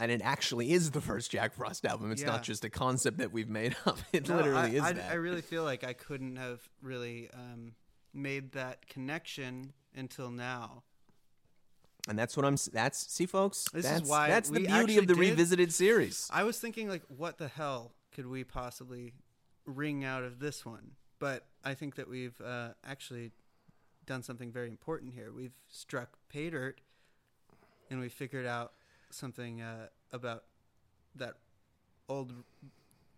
[0.00, 2.12] And it actually is the first Jack Frost album.
[2.12, 2.28] It's Yeah.
[2.28, 3.98] not just a concept that we've made up.
[4.12, 5.10] It No, literally I, is I, that.
[5.10, 7.72] I really feel like I couldn't have really um,
[8.14, 10.84] made that connection until now.
[12.08, 12.56] And that's what I'm.
[12.72, 13.64] That's see, folks.
[13.72, 16.28] This is that's, why that's the beauty of the did- revisited series.
[16.32, 19.12] I was thinking like, what the hell could we possibly
[19.66, 20.92] wring out of this one?
[21.18, 23.32] But I think that we've uh, actually
[24.06, 25.32] done something very important here.
[25.36, 26.80] We've struck pay dirt,
[27.90, 28.72] and we figured out
[29.10, 30.44] something uh, about
[31.14, 31.34] that
[32.08, 32.32] old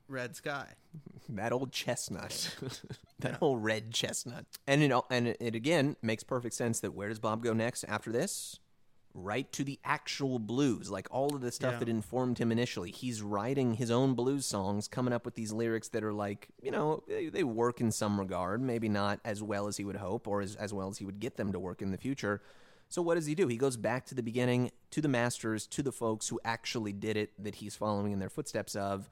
[0.09, 0.67] red sky.
[1.29, 2.57] That old chestnut,
[3.21, 3.39] that Yeah.
[3.41, 7.21] old red chestnut, and it and it, it again makes perfect sense that where does
[7.21, 8.59] Bob go next after this?
[9.15, 11.79] Right to the actual blues, like all of the stuff Yeah.
[11.81, 12.91] that informed him initially.
[12.91, 16.73] He's writing his own blues songs, coming up with these lyrics that are like, you
[16.73, 20.27] know, they, they work in some regard, maybe not as well as he would hope
[20.27, 22.41] or as, as well as he would get them to work in the future.
[22.91, 23.47] So what does he do?
[23.47, 27.17] He goes back to the beginning, to the masters, to the folks who actually did
[27.17, 29.09] it, that he's following in their footsteps of,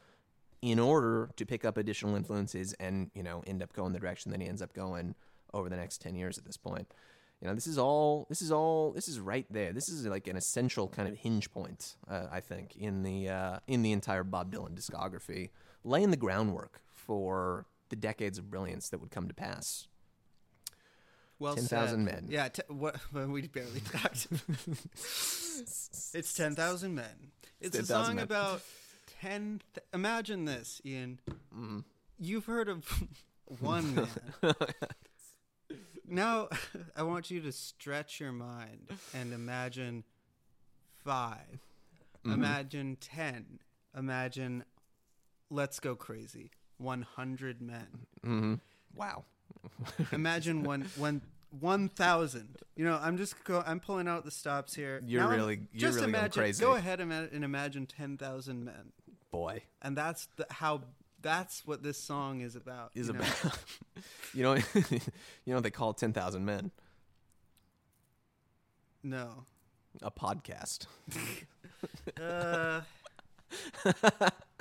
[0.61, 4.33] in order to pick up additional influences and you know end up going the direction
[4.33, 5.15] that he ends up going
[5.55, 6.89] over the next 10 years at this point.
[7.41, 9.73] You know this is all this is all this is right there.
[9.73, 13.59] This is like an essential kind of hinge point uh, i think in the uh,
[13.69, 15.51] in the entire bob dylan discography
[15.85, 19.87] laying the groundwork for the decades of brilliance that would come to pass
[21.39, 21.99] Well, 10,000 said.
[22.15, 22.27] men.
[22.29, 24.27] Yeah, t- what well, we barely talked.
[26.15, 27.33] it's ten thousand men.
[27.61, 28.25] It's a song men.
[28.25, 28.63] about
[29.21, 29.61] ten.
[29.75, 31.21] Th- imagine this, Ian.
[31.55, 31.79] Mm-hmm.
[32.19, 32.85] You've heard of
[33.61, 34.09] one man.
[36.09, 36.49] now,
[36.97, 40.05] I want you to stretch your mind and imagine
[41.05, 41.37] 5
[42.25, 42.33] Mm-hmm.
[42.33, 43.61] Imagine ten.
[43.97, 44.65] Imagine,
[45.51, 46.51] let's go crazy.
[46.79, 47.87] One hundred men.
[48.27, 48.55] mm-hmm.
[48.95, 49.25] wow
[50.13, 51.23] Imagine one one
[51.61, 52.57] one thousand.
[52.77, 53.63] You know, I'm just go.
[53.67, 55.01] I'm pulling out the stops here.
[55.05, 56.65] You're I'm- really- you're just really going imagine, crazy.
[56.65, 58.93] Go ahead and, imagine ten thousand men,
[59.31, 60.83] boy and that's the, how.
[61.21, 62.93] That's what this song is about.
[62.95, 63.19] is you know?
[63.19, 63.59] about
[64.35, 64.55] you know
[65.45, 66.71] you know they call 10,000 men
[69.03, 69.45] No.
[70.01, 70.87] a podcast
[72.21, 72.83] Uh,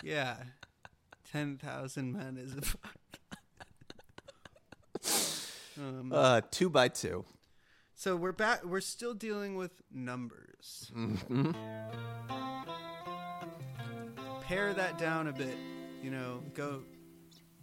[0.03, 0.37] yeah.
[1.31, 3.36] Ten thousand men is about.
[5.80, 7.25] Um, uh, two by two
[7.99, 8.63] so we're back.
[8.63, 10.91] We're still dealing with numbers.
[10.95, 11.49] Mm-hmm.
[14.41, 15.57] pare that down a bit.
[16.03, 16.84] You know, go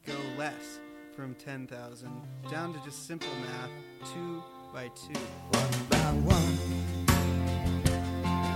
[0.04, 0.80] go less
[1.14, 3.70] from ten thousand down to just simple math,
[4.12, 4.42] two
[4.72, 5.20] by two.
[5.50, 6.58] One by one,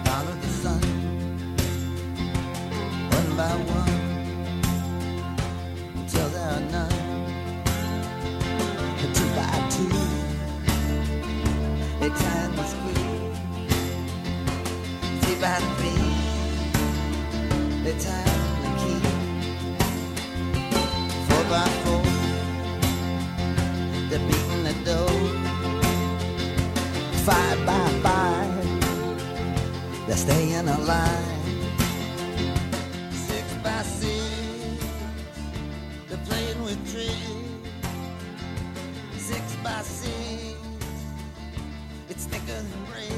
[0.05, 0.81] follow the sun.
[3.09, 3.98] One by one,
[21.29, 22.03] Four by four,
[24.11, 25.19] beating the door
[27.29, 28.49] five by five.
[30.07, 31.37] They're staying alive.
[33.13, 34.85] Six by six.
[36.09, 37.29] They're playing with tricks.
[39.19, 40.58] Six by six.
[42.19, 43.13] It's thicker than bread.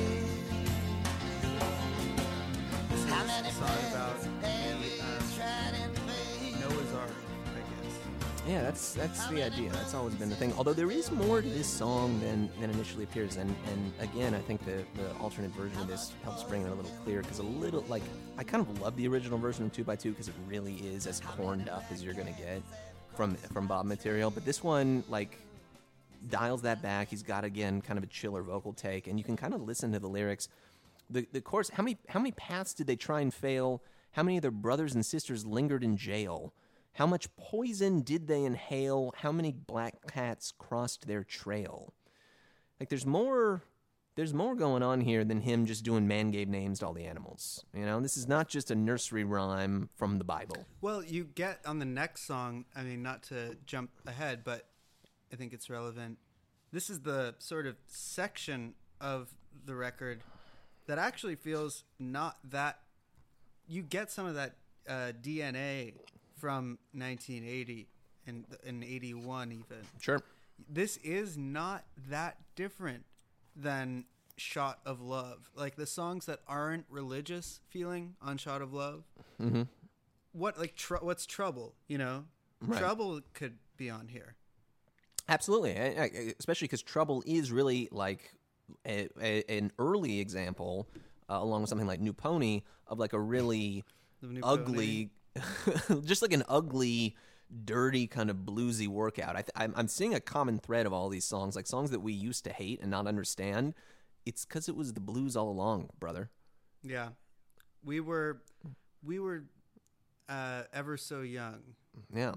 [3.08, 6.60] How many Song about friends have the, um, tried and failed?
[6.60, 7.10] Noah's Ark,
[7.46, 8.46] I guess.
[8.46, 9.70] Yeah, that's that's the idea.
[9.70, 10.52] That's always been the thing.
[10.58, 14.40] Although there is more to this song than, than initially appears, and and again, I
[14.40, 17.42] think the the alternate version of this helps bring it a little clearer because a
[17.42, 18.02] little like
[18.36, 21.06] I kind of love the original version of two x two because it really is
[21.06, 22.60] as corned up as you're gonna get
[23.14, 24.30] from from Bob material.
[24.30, 25.38] But this one like
[26.28, 27.08] dials that back.
[27.08, 29.92] He's got again kind of a chiller vocal take, and you can kind of listen
[29.92, 30.48] to the lyrics.
[31.08, 31.70] The the chorus.
[31.70, 33.82] How many how many paths did they try and fail?
[34.12, 36.52] How many of their brothers and sisters lingered in jail?
[36.94, 39.14] How much poison did they inhale?
[39.18, 41.94] How many black cats crossed their trail?
[42.78, 43.62] Like there's more
[44.16, 47.04] there's more going on here than him just doing man gave names to all the
[47.04, 47.64] animals.
[47.72, 50.66] You know, this is not just a nursery rhyme from the Bible.
[50.80, 52.64] Well, you get on the next song.
[52.74, 54.66] I mean, not to jump ahead, but
[55.32, 56.18] I think it's relevant.
[56.72, 59.28] This is the sort of section of
[59.64, 60.20] the record
[60.86, 62.80] that actually feels not that.
[63.66, 64.56] You get some of that
[64.88, 65.94] uh, DNA
[66.38, 67.86] from 1980
[68.26, 69.64] and in 81 even.
[70.00, 70.22] Sure.
[70.68, 73.04] This is not that different
[73.56, 74.04] than
[74.36, 75.50] Shot of Love.
[75.54, 79.04] Like the songs that aren't religious feeling on Shot of Love.
[79.40, 79.62] Mm-hmm.
[80.32, 81.74] What like tr- what's trouble?
[81.88, 82.24] You know,
[82.62, 82.78] Right.
[82.78, 84.34] trouble could be on here.
[85.30, 85.72] Absolutely,
[86.38, 88.32] especially because Trouble is really like
[88.86, 90.88] a, a, an early example,
[91.30, 93.84] uh, along with something like New Pony, of like a really
[94.42, 95.10] ugly,
[96.04, 97.16] just like an ugly,
[97.64, 99.36] dirty kind of bluesy workout.
[99.36, 102.00] I th- I'm, I'm seeing a common thread of all these songs, like songs that
[102.00, 103.74] we used to hate and not understand.
[104.26, 106.30] it's because it was the blues all along, brother.
[106.82, 107.10] Yeah,
[107.84, 108.42] we were
[109.04, 109.44] we were
[110.28, 111.60] uh, ever so young.
[112.14, 112.34] Yeah,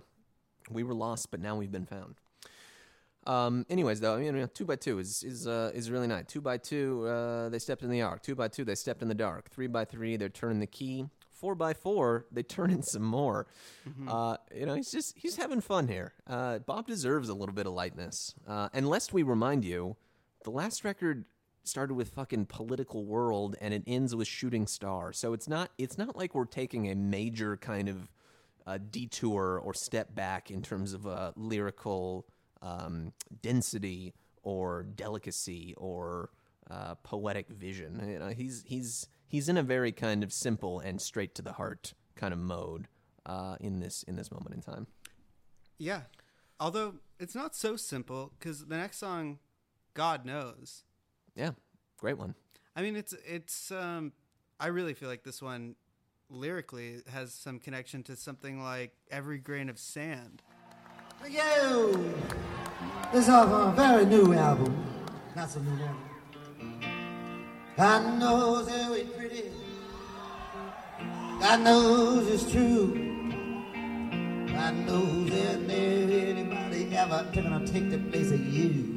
[0.69, 2.15] we were lost, but now we've been found.
[3.25, 6.25] Um, anyways, though, you know, two by two is is uh, is really nice.
[6.27, 8.21] Two by two, uh, they stepped in the ark.
[8.23, 9.49] Two by two, they stepped in the dark.
[9.49, 11.05] Three by three, they're turning the key.
[11.29, 13.47] Four by four, they turn in some more.
[14.07, 16.13] Uh, you know, he's just he's having fun here.
[16.27, 18.33] Uh, Bob deserves a little bit of lightness.
[18.47, 19.97] Uh, and lest we remind you,
[20.43, 21.25] the last record
[21.65, 25.13] started with fucking political world and it ends with shooting star.
[25.13, 28.09] So it's not it's not like we're taking a major kind of
[28.65, 32.25] uh, detour or step back in terms of uh, lyrical
[32.63, 36.29] um, density or delicacy or
[36.71, 38.01] uh, poetic vision.
[38.07, 41.53] You know, he's he's he's in a very kind of simple and straight to the
[41.53, 42.87] heart kind of mode
[43.25, 44.87] uh, in this in this moment in time.
[45.77, 46.01] Yeah,
[46.59, 49.39] although it's not so simple because the next song,
[49.93, 50.83] God knows.
[51.35, 51.51] Yeah,
[51.97, 52.35] great one.
[52.75, 53.71] I mean, it's it's.
[53.71, 54.13] Um,
[54.59, 55.75] I really feel like this one,
[56.29, 60.41] lyrically, has some connection to something like "Every Grain of Sand."
[61.29, 61.93] Yo!
[63.13, 64.75] This is a very new album.
[65.35, 66.81] Not so new album.
[67.77, 69.43] God knows that we pretty.
[71.39, 72.87] God knows it's true.
[74.47, 78.93] God knows that never anybody ever gonna take the place of you.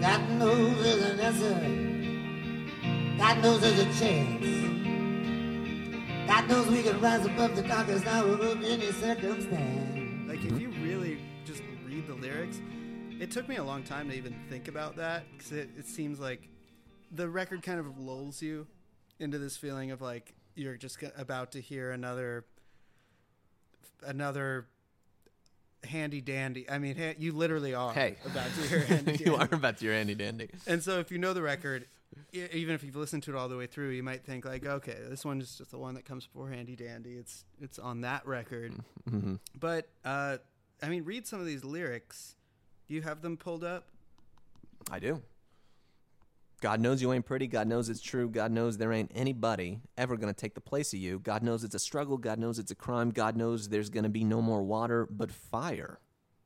[0.00, 3.16] God knows there's an answer.
[3.16, 4.91] God knows there's a chance.
[6.52, 10.28] God knows we can rise above the darkest hour of any circumstance.
[10.28, 12.60] Like, if you really just read the lyrics,
[13.18, 16.20] it took me a long time to even think about that because it, it seems
[16.20, 16.50] like
[17.10, 18.66] the record kind of lulls you
[19.18, 22.44] into this feeling of like you're just about to hear another
[24.06, 24.66] another
[25.84, 26.68] handy dandy.
[26.68, 28.16] I mean, ha- you literally are Hey.
[28.26, 29.56] about to hear handy you are dandy.
[29.56, 30.50] about to your Andy Dandy.
[30.66, 31.86] And so, if you know the record,
[32.32, 34.96] even if you've listened to it all the way through, you might think like, okay,
[35.08, 37.12] this one is just the one that comes before Handy Dandy.
[37.12, 38.74] It's it's on that record.
[39.10, 39.34] Mm-hmm.
[39.58, 40.38] But uh,
[40.82, 42.36] I mean, read some of these lyrics.
[42.88, 43.88] Do you have them pulled up?
[44.90, 45.22] I do.
[46.60, 47.48] God knows you ain't pretty.
[47.48, 48.28] God knows it's true.
[48.28, 51.18] God knows there ain't anybody ever going to take the place of you.
[51.18, 52.16] God knows it's a struggle.
[52.16, 53.10] God knows it's a crime.
[53.10, 55.98] God knows there's going to be no more water but fire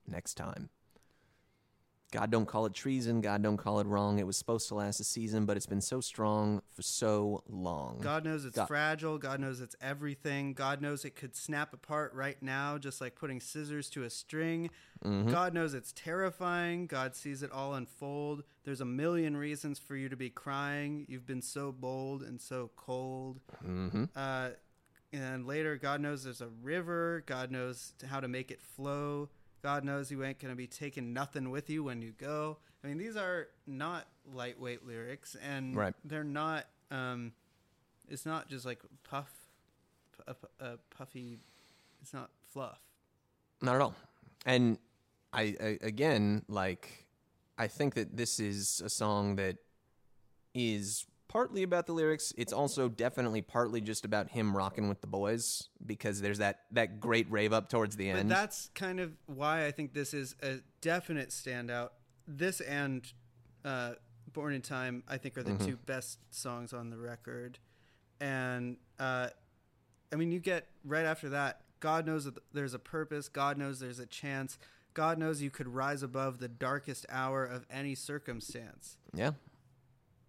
[0.09, 0.71] next time.
[2.13, 3.21] God don't call it treason.
[3.21, 4.19] God don't call it wrong.
[4.19, 7.99] It was supposed to last a season, but it's been so strong for so long.
[8.01, 9.19] God knows it's God- fragile.
[9.19, 10.53] God knows it's everything.
[10.53, 14.71] God knows it could snap apart right now, just like putting scissors to a string.
[15.05, 15.31] Mm-hmm.
[15.31, 16.87] God knows it's terrifying.
[16.87, 18.45] God sees it all unfold.
[18.65, 21.07] There's a million reasons for you to be crying.
[21.09, 23.41] You've been so bold and so cold.
[23.67, 24.05] Mm-hmm.
[24.15, 24.51] Uh,
[25.13, 27.25] and later, God knows there's a river.
[27.27, 29.29] God knows how to make it flow.
[29.67, 32.57] God knows you ain't going to be taking nothing with you when you go.
[32.85, 35.93] I mean, these are not lightweight lyrics, and Right.
[36.05, 36.67] they're not.
[36.93, 37.33] Um,
[38.09, 39.29] it's not just like puff,
[40.29, 41.41] a, a puffy.
[42.01, 42.79] It's not fluff.
[43.61, 43.95] Not at all.
[44.45, 44.79] And
[45.33, 47.07] I, I again like
[47.59, 49.57] I think that this is a song that
[50.55, 51.07] is
[51.37, 52.33] partly about the lyrics.
[52.39, 56.99] It's also definitely partly just about him rocking with the boys because there's that that
[56.99, 58.31] great rave up towards the end.
[58.31, 61.91] But that's kind of why I think this is a definite standout.
[62.27, 63.07] This and
[63.67, 63.93] uh,
[64.33, 67.59] "Born in Time" I think are the two best songs on the record.
[68.19, 69.29] And uh,
[70.11, 71.61] I mean, you get right after that.
[71.81, 73.29] God knows that there's a purpose.
[73.29, 74.59] God knows there's a chance.
[74.95, 78.97] God knows you could rise above the darkest hour of any circumstance.
[79.13, 79.33] yeah.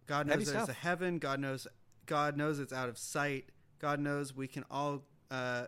[0.08, 1.20] God knows there's a heaven.
[1.20, 1.68] God knows.
[2.06, 3.50] God knows it's out of sight.
[3.80, 5.04] God knows we can all.
[5.30, 5.66] Uh,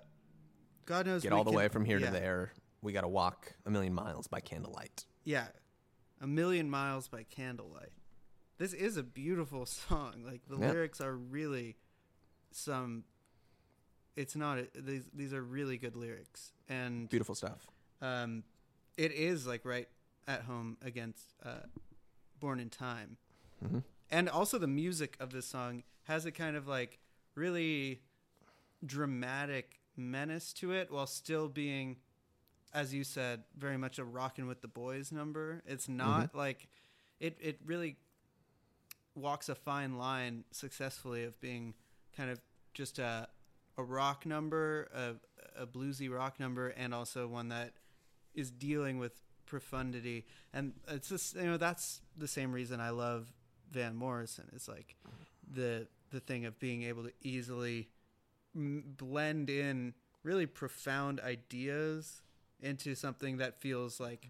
[0.86, 2.08] God knows we can Get all the can- way from here yeah.
[2.08, 2.52] to there.
[2.82, 5.06] We got to walk a million miles by candlelight.
[5.26, 5.48] Yeah,
[6.22, 7.92] a million miles by candlelight.
[8.58, 10.24] This is a beautiful song.
[10.26, 10.72] Like the Yeah.
[10.72, 11.76] lyrics are really
[12.52, 13.04] some.
[14.16, 14.60] It's not.
[14.60, 17.68] A, these these are really good lyrics, and Beautiful stuff.
[18.02, 18.44] um,
[18.98, 19.88] it is like right
[20.28, 21.60] at home against uh,
[22.40, 23.18] "Born in Time,"
[23.64, 23.84] Mhm.
[24.12, 27.00] And also the music of this song has a kind of like
[27.36, 28.02] really
[28.86, 31.98] dramatic menace to it, while still being,
[32.74, 35.62] as you said, very much a rocking with the Boys" number.
[35.66, 36.38] It's not mm-hmm.
[36.38, 36.68] like
[37.20, 37.38] it.
[37.42, 37.98] It really
[39.16, 41.74] walks a fine line successfully of being
[42.16, 42.40] kind of
[42.74, 43.28] just a
[43.78, 47.74] a rock number, a, a bluesy rock number, and also one that
[48.34, 49.14] is dealing with
[49.46, 50.26] profundity.
[50.54, 53.32] And it's just you know that's the same reason I love
[53.72, 54.50] Van Morrison.
[54.54, 54.96] is like
[55.52, 57.90] the the thing of being able to easily
[58.56, 59.94] m- blend in
[60.24, 62.22] really profound ideas
[62.62, 64.30] into something that feels like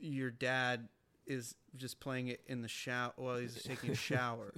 [0.00, 0.88] your dad
[1.26, 4.52] is just playing it in the shower while he's taking a shower.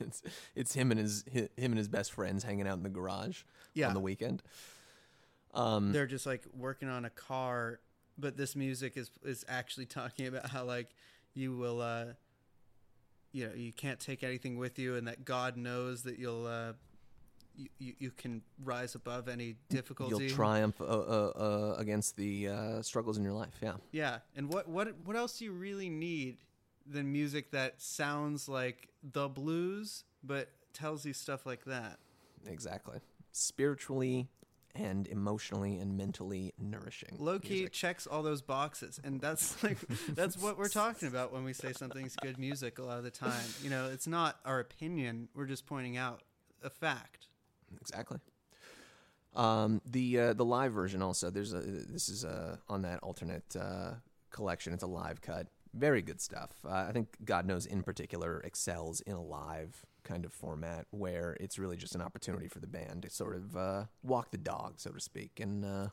[0.00, 0.22] it's
[0.54, 3.42] it's him and his him and his best friends hanging out in the garage
[3.74, 3.88] Yeah.
[3.88, 4.42] on the weekend.
[5.54, 7.80] Um, They're just like working on a car,
[8.18, 10.90] but this music is is actually talking about how like
[11.34, 12.06] you will uh
[13.36, 16.72] you know, you can't take anything with you and that God knows that you'll uh
[17.78, 20.26] you, you, can rise above any difficulty.
[20.26, 23.54] you'll triumph uh, uh, uh, against the uh, struggles in your life.
[23.62, 23.76] Yeah.
[23.92, 26.36] Yeah, and what what what else do you really need
[26.86, 31.98] than music that sounds like the blues but tells you stuff like that?
[32.46, 32.98] Exactly.
[33.32, 34.28] Spiritually
[34.78, 37.16] and emotionally and mentally nourishing.
[37.18, 37.72] Low key music.
[37.72, 41.72] checks all those boxes, and that's like that's what we're talking about when we say
[41.72, 42.78] something's good music.
[42.78, 46.22] A lot of the time, you know, it's not our opinion; we're just pointing out
[46.62, 47.28] a fact.
[47.80, 48.18] Exactly.
[49.34, 51.30] Um, the uh, the live version also.
[51.30, 53.94] There's a this is uh on that alternate uh,
[54.30, 54.72] collection.
[54.72, 55.48] It's a live cut.
[55.74, 56.52] Very good stuff.
[56.64, 61.36] Uh, I think God knows in particular excels in a live kind of format where
[61.40, 64.74] it's really just an opportunity for the band to sort of uh, walk the dog,
[64.76, 65.88] so to speak, and uh,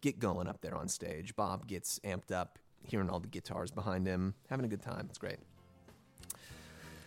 [0.00, 1.34] get going up there on stage.
[1.36, 5.06] Bob gets amped up, hearing all the guitars behind him, having a good time.
[5.08, 5.38] It's great.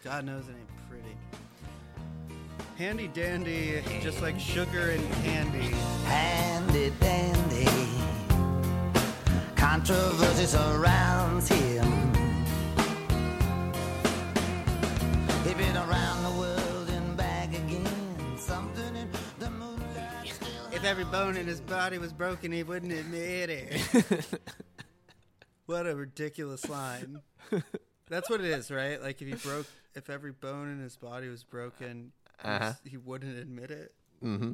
[0.04, 1.16] God knows it ain't pretty.
[2.78, 5.76] Handy dandy, just like sugar and candy.
[6.06, 7.68] handy dandy.
[9.56, 11.99] Controversy surrounds him.
[20.80, 24.40] If every bone in his body was broken, he wouldn't admit it.
[25.66, 27.22] what a ridiculous line.
[28.08, 29.02] That's what it is, right?
[29.02, 32.74] Like if he broke, if every bone in his body was broken, he Uh-huh.
[32.86, 33.94] he wouldn't admit it.
[34.22, 34.54] hmm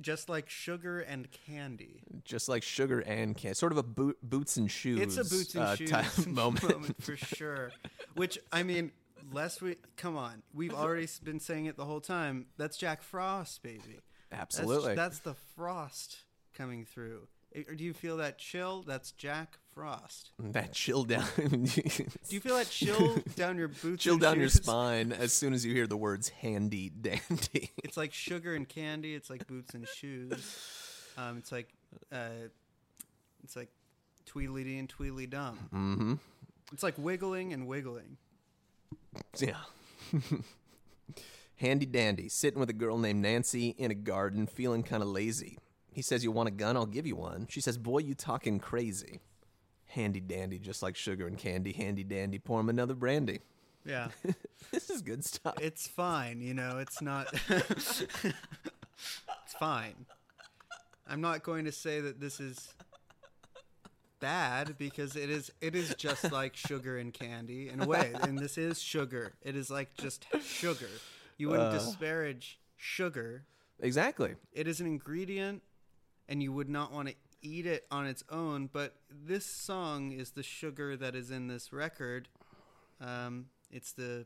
[0.00, 2.02] Just like sugar and candy.
[2.24, 5.00] Just like sugar and can, sort of a boot, boots and shoes.
[5.00, 6.96] It's a boots and uh, shoes type moment.
[7.02, 7.72] for sure.
[8.14, 8.92] Which I mean,
[9.30, 12.46] lest we come on, we've already been saying it the whole time.
[12.56, 14.00] That's Jack Frost, baby.
[14.32, 14.94] That's- Absolutely.
[14.94, 16.18] That's, the frost
[16.54, 17.28] coming through.
[17.68, 18.82] Or do you feel that chill?
[18.82, 20.30] That's Jack Frost.
[20.38, 21.26] that chill down.
[21.36, 21.50] Do
[22.30, 24.02] you feel that chill down your boots?
[24.02, 27.70] chill and down your spine as soon as you hear the words handy dandy.
[27.84, 29.14] It's like sugar and candy.
[29.14, 30.58] It's like boots and shoes.
[31.18, 31.68] Um, it's like,
[32.10, 32.48] uh,
[33.44, 33.68] it's like
[34.24, 35.58] Tweedledee and Tweedledee Dum.
[35.74, 36.14] mm-hmm.
[36.72, 38.16] It's like wiggling and wiggling.
[39.38, 39.56] Yeah.
[41.62, 45.58] handy dandy, sitting with a girl named Nancy in a garden, feeling kind of lazy.
[45.92, 46.76] He says, "You want a gun?
[46.76, 49.20] I'll give you one." She says, "Boy, you talking crazy."
[49.86, 51.72] Handy dandy, just like sugar and candy.
[51.72, 53.40] Handy dandy, pour him another brandy.
[53.84, 54.08] Yeah.
[54.70, 55.56] This is good stuff.
[55.60, 58.06] it's fine, you know, it's not it's
[59.58, 60.06] fine.
[61.06, 62.72] I'm not going to say that this is
[64.18, 68.14] bad because it is it is just like sugar and candy in a way.
[68.22, 69.34] And this is sugar.
[69.42, 70.88] It is like just sugar.
[71.42, 73.44] You wouldn't disparage sugar.
[73.80, 74.36] exactly.
[74.52, 75.60] It is an ingredient
[76.28, 80.30] and you would not want to eat it on its own, but this song is
[80.30, 82.28] the sugar that is in this record.
[83.00, 84.24] Um, it's the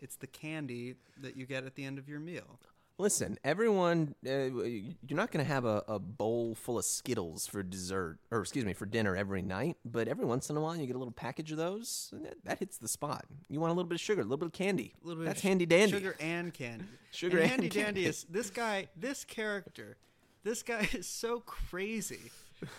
[0.00, 2.60] it's the candy that you get at the end of your meal.
[3.00, 7.62] Listen, everyone, uh, you're not going to have a, a bowl full of Skittles for
[7.62, 9.76] dessert, or excuse me, for dinner every night.
[9.84, 12.10] But every once in a while, you get a little package of those.
[12.12, 13.24] And that, that hits the spot.
[13.48, 14.94] You want a little bit of sugar, a little bit of candy.
[15.04, 15.92] A little bit That's handy dandy.
[15.92, 16.86] Sugar and candy.
[17.12, 18.88] Sugar and and handy dandy is this guy.
[18.96, 19.96] This character.
[20.42, 22.32] This guy is so crazy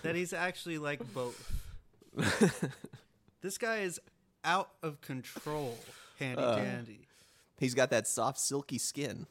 [0.04, 1.50] that he's actually like both.
[3.42, 4.02] this guy is
[4.44, 5.78] out of control.
[6.20, 6.56] Handy Uh.
[6.58, 7.08] dandy.
[7.58, 9.26] He's got that soft, silky skin.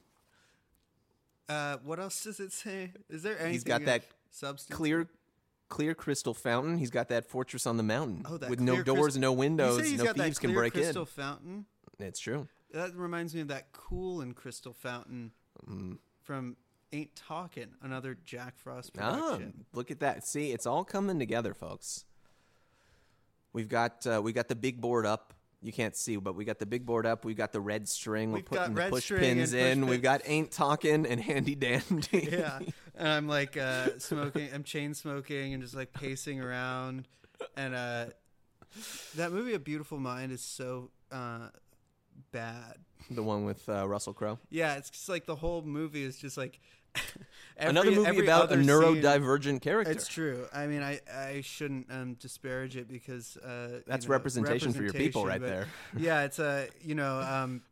[1.49, 2.93] Uh, what else does it say?
[3.09, 3.53] Is there anything?
[3.53, 4.77] He's got that substance.
[4.77, 5.09] Clear,
[5.69, 6.77] clear crystal fountain.
[6.79, 9.33] He's got that fortress on the mountain Oh, that with no clear doors, crys- no
[9.33, 11.67] You windows, say he's no got that thieves can clear break crystal fountain.
[11.99, 12.49] It's true.
[12.73, 15.33] That reminds me of that cool and crystal fountain
[15.67, 15.99] Mm.
[16.23, 16.57] from
[16.93, 19.65] Ain't Talkin', another Jack Frost Ah, production.
[19.73, 20.27] look at that.
[20.27, 22.05] See, it's all coming together, folks.
[23.53, 25.35] We've got uh, we got the big board up.
[25.61, 27.25] You can't see, but we got the big board up.
[27.25, 28.31] We've got the red string.
[28.31, 29.87] We've We're putting the push pins push in.
[29.87, 32.29] We've got ain't talking and handy dandy.
[32.31, 32.61] yeah,
[32.95, 34.49] and I'm like uh, smoking.
[34.55, 37.09] I'm chain smoking and just like pacing around.
[37.57, 38.07] And uh,
[39.17, 41.49] that movie, A Beautiful Mind, is so uh,
[42.31, 42.77] bad.
[43.11, 44.39] the one with uh, Russell Crowe.
[44.51, 46.61] Yeah, it's just like the whole movie is just like
[47.57, 49.93] every- Another movie about a other scene- neurodivergent character.
[49.93, 50.47] It's true.
[50.53, 54.83] I mean, I I shouldn't um, disparage it because uh, you That's know, representation for
[54.83, 55.67] your people right there.
[55.97, 57.63] yeah, it's a you know um,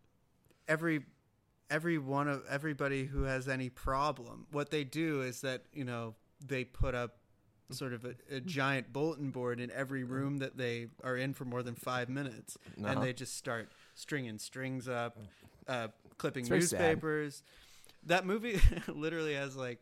[0.69, 1.05] every
[1.71, 6.15] every one of everybody who has any problem, what they do is that you know
[6.45, 7.17] they put up
[7.73, 11.45] sort of a, a giant bulletin board in every room that they are in for
[11.45, 12.87] more than five minutes, Uh-huh.
[12.93, 15.19] and they just start stringing strings up,
[15.67, 17.37] uh, clipping newspapers.
[17.37, 17.45] sad.
[18.07, 19.79] That movie literally has like,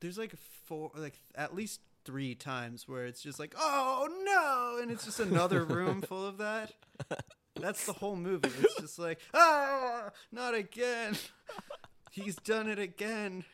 [0.00, 0.34] there's like
[0.66, 5.20] four, like at least three times where it's just like, oh no, and it's just
[5.20, 6.72] another room full of that.
[7.56, 8.50] That's the whole movie.
[8.60, 11.16] It's just like, ah, not again.
[12.10, 13.44] He's done it again.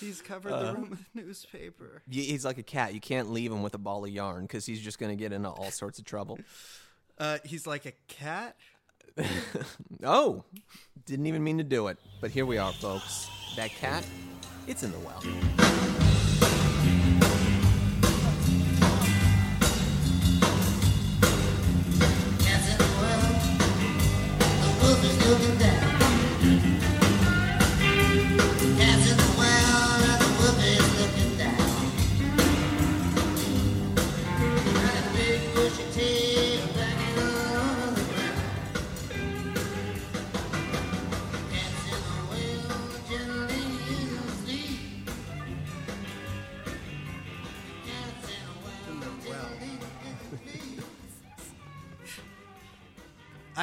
[0.00, 0.62] He's covered Uh.
[0.64, 2.02] the room with newspaper.
[2.10, 2.92] He's like a cat.
[2.94, 5.32] You can't leave him with a ball of yarn because he's just going to get
[5.32, 6.38] into all sorts of trouble.
[7.18, 8.56] Uh, he's like a cat.
[10.04, 10.44] Oh,
[11.06, 11.96] didn't even mean to do it.
[12.20, 13.28] But here we are, folks.
[13.56, 14.02] That cat,
[14.66, 15.91] it's in the well.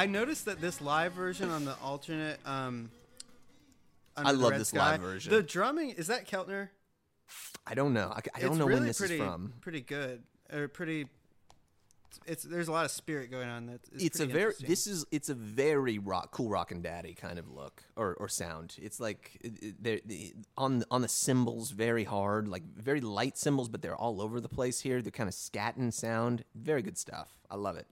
[0.00, 2.40] I noticed that this live version on the alternate.
[2.46, 2.90] Um,
[4.16, 5.30] I love this Sky, live version.
[5.30, 6.70] The drumming is that Keltner.
[7.66, 8.10] I don't know.
[8.10, 9.52] I, I don't it's know really when this pretty, is from.
[9.60, 11.06] Pretty good, or pretty.
[12.24, 13.66] It's there's a lot of spirit going on.
[13.66, 17.50] That It's a very this is it's a very rock cool rockin' daddy kind of
[17.50, 18.76] look or, or sound.
[18.80, 19.38] It's like
[19.78, 24.22] they're the, on on the cymbals very hard, like very light cymbals, but they're all
[24.22, 25.02] over the place here.
[25.02, 26.44] They're kind of scatting sound.
[26.54, 27.28] Very good stuff.
[27.50, 27.86] I love it.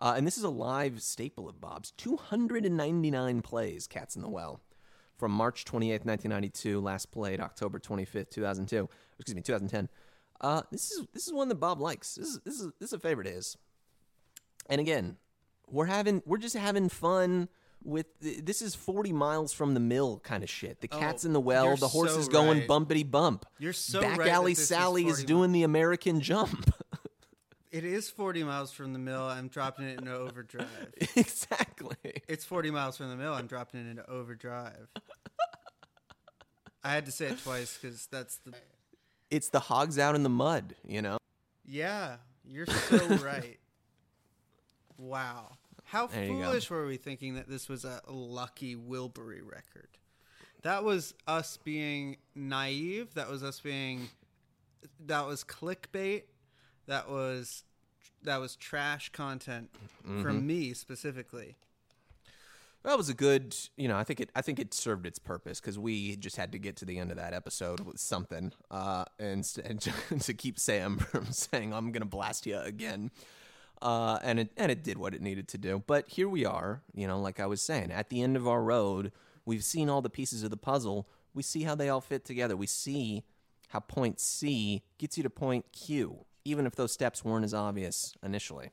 [0.00, 1.90] Uh, and this is a live staple of Bob's.
[1.92, 4.60] 299 plays, Cats in the Well,
[5.16, 6.80] from March 28th, 1992.
[6.80, 8.88] Last played October 25th, 2002.
[9.18, 9.88] Excuse me, 2010.
[10.40, 12.14] Uh, this is this is one that Bob likes.
[12.14, 13.56] This is this is this is a favorite of his.
[14.70, 15.16] And again,
[15.68, 17.48] we're having we're just having fun
[17.82, 20.80] with this is 40 miles from the mill kind of shit.
[20.80, 22.68] The cat's Oh, in the well, the horse so is going right.
[22.68, 23.46] bumpity bump.
[23.58, 26.72] You're so Back right alley is Sally is 40 doing the American jump.
[27.70, 29.22] It is 40 miles from the mill.
[29.22, 30.68] I'm dropping it into overdrive.
[31.16, 31.96] exactly.
[32.26, 33.34] It's 40 miles from the mill.
[33.34, 34.88] I'm dropping it into overdrive.
[36.82, 38.54] I had to say it twice because that's the.
[39.30, 41.18] It's the hogs out in the mud, you know.
[41.66, 42.16] Yeah,
[42.46, 43.58] you're so right.
[44.96, 45.58] Wow.
[45.84, 49.88] How There foolish were we thinking that this was a lucky Wilbury record?
[50.62, 53.14] That was us being naive.
[53.14, 54.08] That was us being.
[55.06, 56.22] That was clickbait.
[56.88, 57.62] That was.
[58.24, 59.70] That was trash content
[60.04, 60.22] Mm-hmm.
[60.22, 61.54] from me specifically.
[62.84, 63.96] That was a good, you know.
[63.96, 64.30] I think it.
[64.34, 67.10] I think it served its purpose because we just had to get to the end
[67.10, 69.80] of that episode with something, uh, and, and
[70.20, 73.10] to, keep Sam from saying I'm gonna blast you again,
[73.82, 75.82] uh, and it and it did what it needed to do.
[75.86, 78.62] But here we are, you know, like I was saying, at the end of our
[78.62, 79.12] road,
[79.44, 81.08] we've seen all the pieces of the puzzle.
[81.34, 82.56] We see how they all fit together.
[82.56, 83.24] We see
[83.68, 88.14] how point C gets you to point Q, even if those steps weren't as obvious
[88.22, 88.70] initially.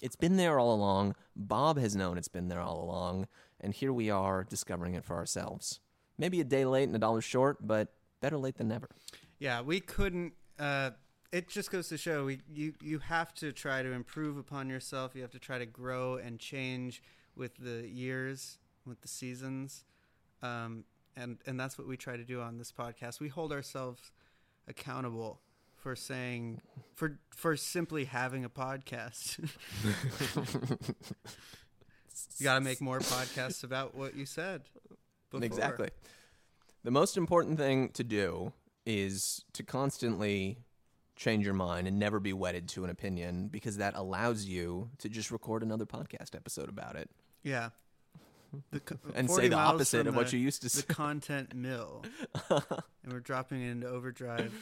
[0.00, 1.14] It's been there all along.
[1.34, 3.28] Bob has known it's been there all along,
[3.60, 5.80] and here we are discovering it for ourselves.
[6.18, 8.90] Maybe a day late and a dollar short, but better late than never.
[9.38, 10.34] Yeah, we couldn't.
[10.58, 10.90] Uh,
[11.32, 15.14] it just goes to show you you have to try to improve upon yourself.
[15.14, 17.02] You have to try to grow and change
[17.34, 19.84] with the years, with the seasons,
[20.42, 20.84] um,
[21.16, 23.20] and and that's what we try to do on this podcast.
[23.20, 24.12] We hold ourselves
[24.68, 25.40] accountable
[25.86, 26.60] for saying
[26.96, 29.38] for for simply having a podcast.
[32.38, 34.62] you got to make more podcasts about what you said.
[35.30, 35.44] Before.
[35.44, 35.90] Exactly.
[36.82, 38.52] The most important thing to do
[38.84, 40.58] is to constantly
[41.14, 45.08] change your mind and never be wedded to an opinion because that allows you to
[45.08, 47.08] just record another podcast episode about it.
[47.44, 47.68] Yeah.
[48.72, 50.82] The, co- And say the opposite of what you used to The say.
[50.88, 52.04] content mill.
[52.50, 54.52] and we're dropping it into overdrive.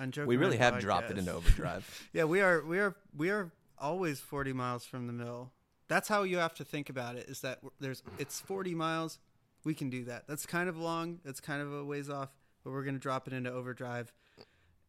[0.00, 2.08] On Joke We really have dropped it into overdrive.
[2.12, 5.52] Yeah, we are we are we are always 40 miles from the mill.
[5.88, 9.18] That's how you have to think about it is that there's it's 40 miles.
[9.64, 10.26] We can do that.
[10.26, 11.20] That's kind of long.
[11.22, 12.30] That's kind of a ways off,
[12.64, 14.10] but we're going to drop it into overdrive.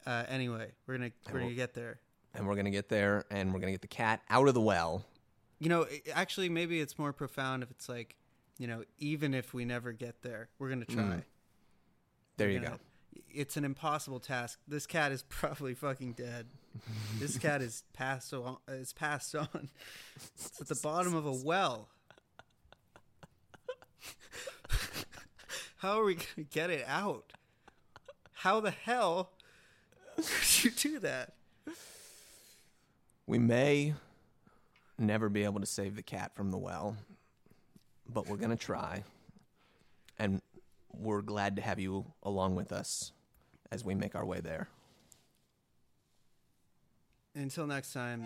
[0.05, 1.99] Uh, anyway, we're going to we're going we'll- to get there.
[2.33, 4.53] and we're going to get there and we're going to get the cat out of
[4.53, 5.03] the well.
[5.59, 8.15] You know, it, actually maybe it's more profound if it's like,
[8.57, 11.03] you know, even if we never get there, we're going to try.
[11.03, 11.23] Mm.
[12.37, 12.79] There We're you gonna- go
[13.33, 14.59] it's an impossible task.
[14.67, 16.47] This cat is probably fucking dead.
[17.19, 18.57] this cat is passed on.
[18.67, 19.69] It's passed on.
[20.15, 21.89] It's at the bottom of a well.
[25.77, 27.33] How are we gonna get it out?
[28.33, 29.31] How the hell
[30.15, 31.33] could you do that?
[33.27, 33.93] We may
[34.97, 36.95] never be able to save the cat from the well,
[38.07, 39.03] but we're gonna try.
[40.19, 40.41] And
[40.93, 43.11] we're glad to have you along with us
[43.71, 44.69] as we make our way there.
[47.35, 48.25] Until next time.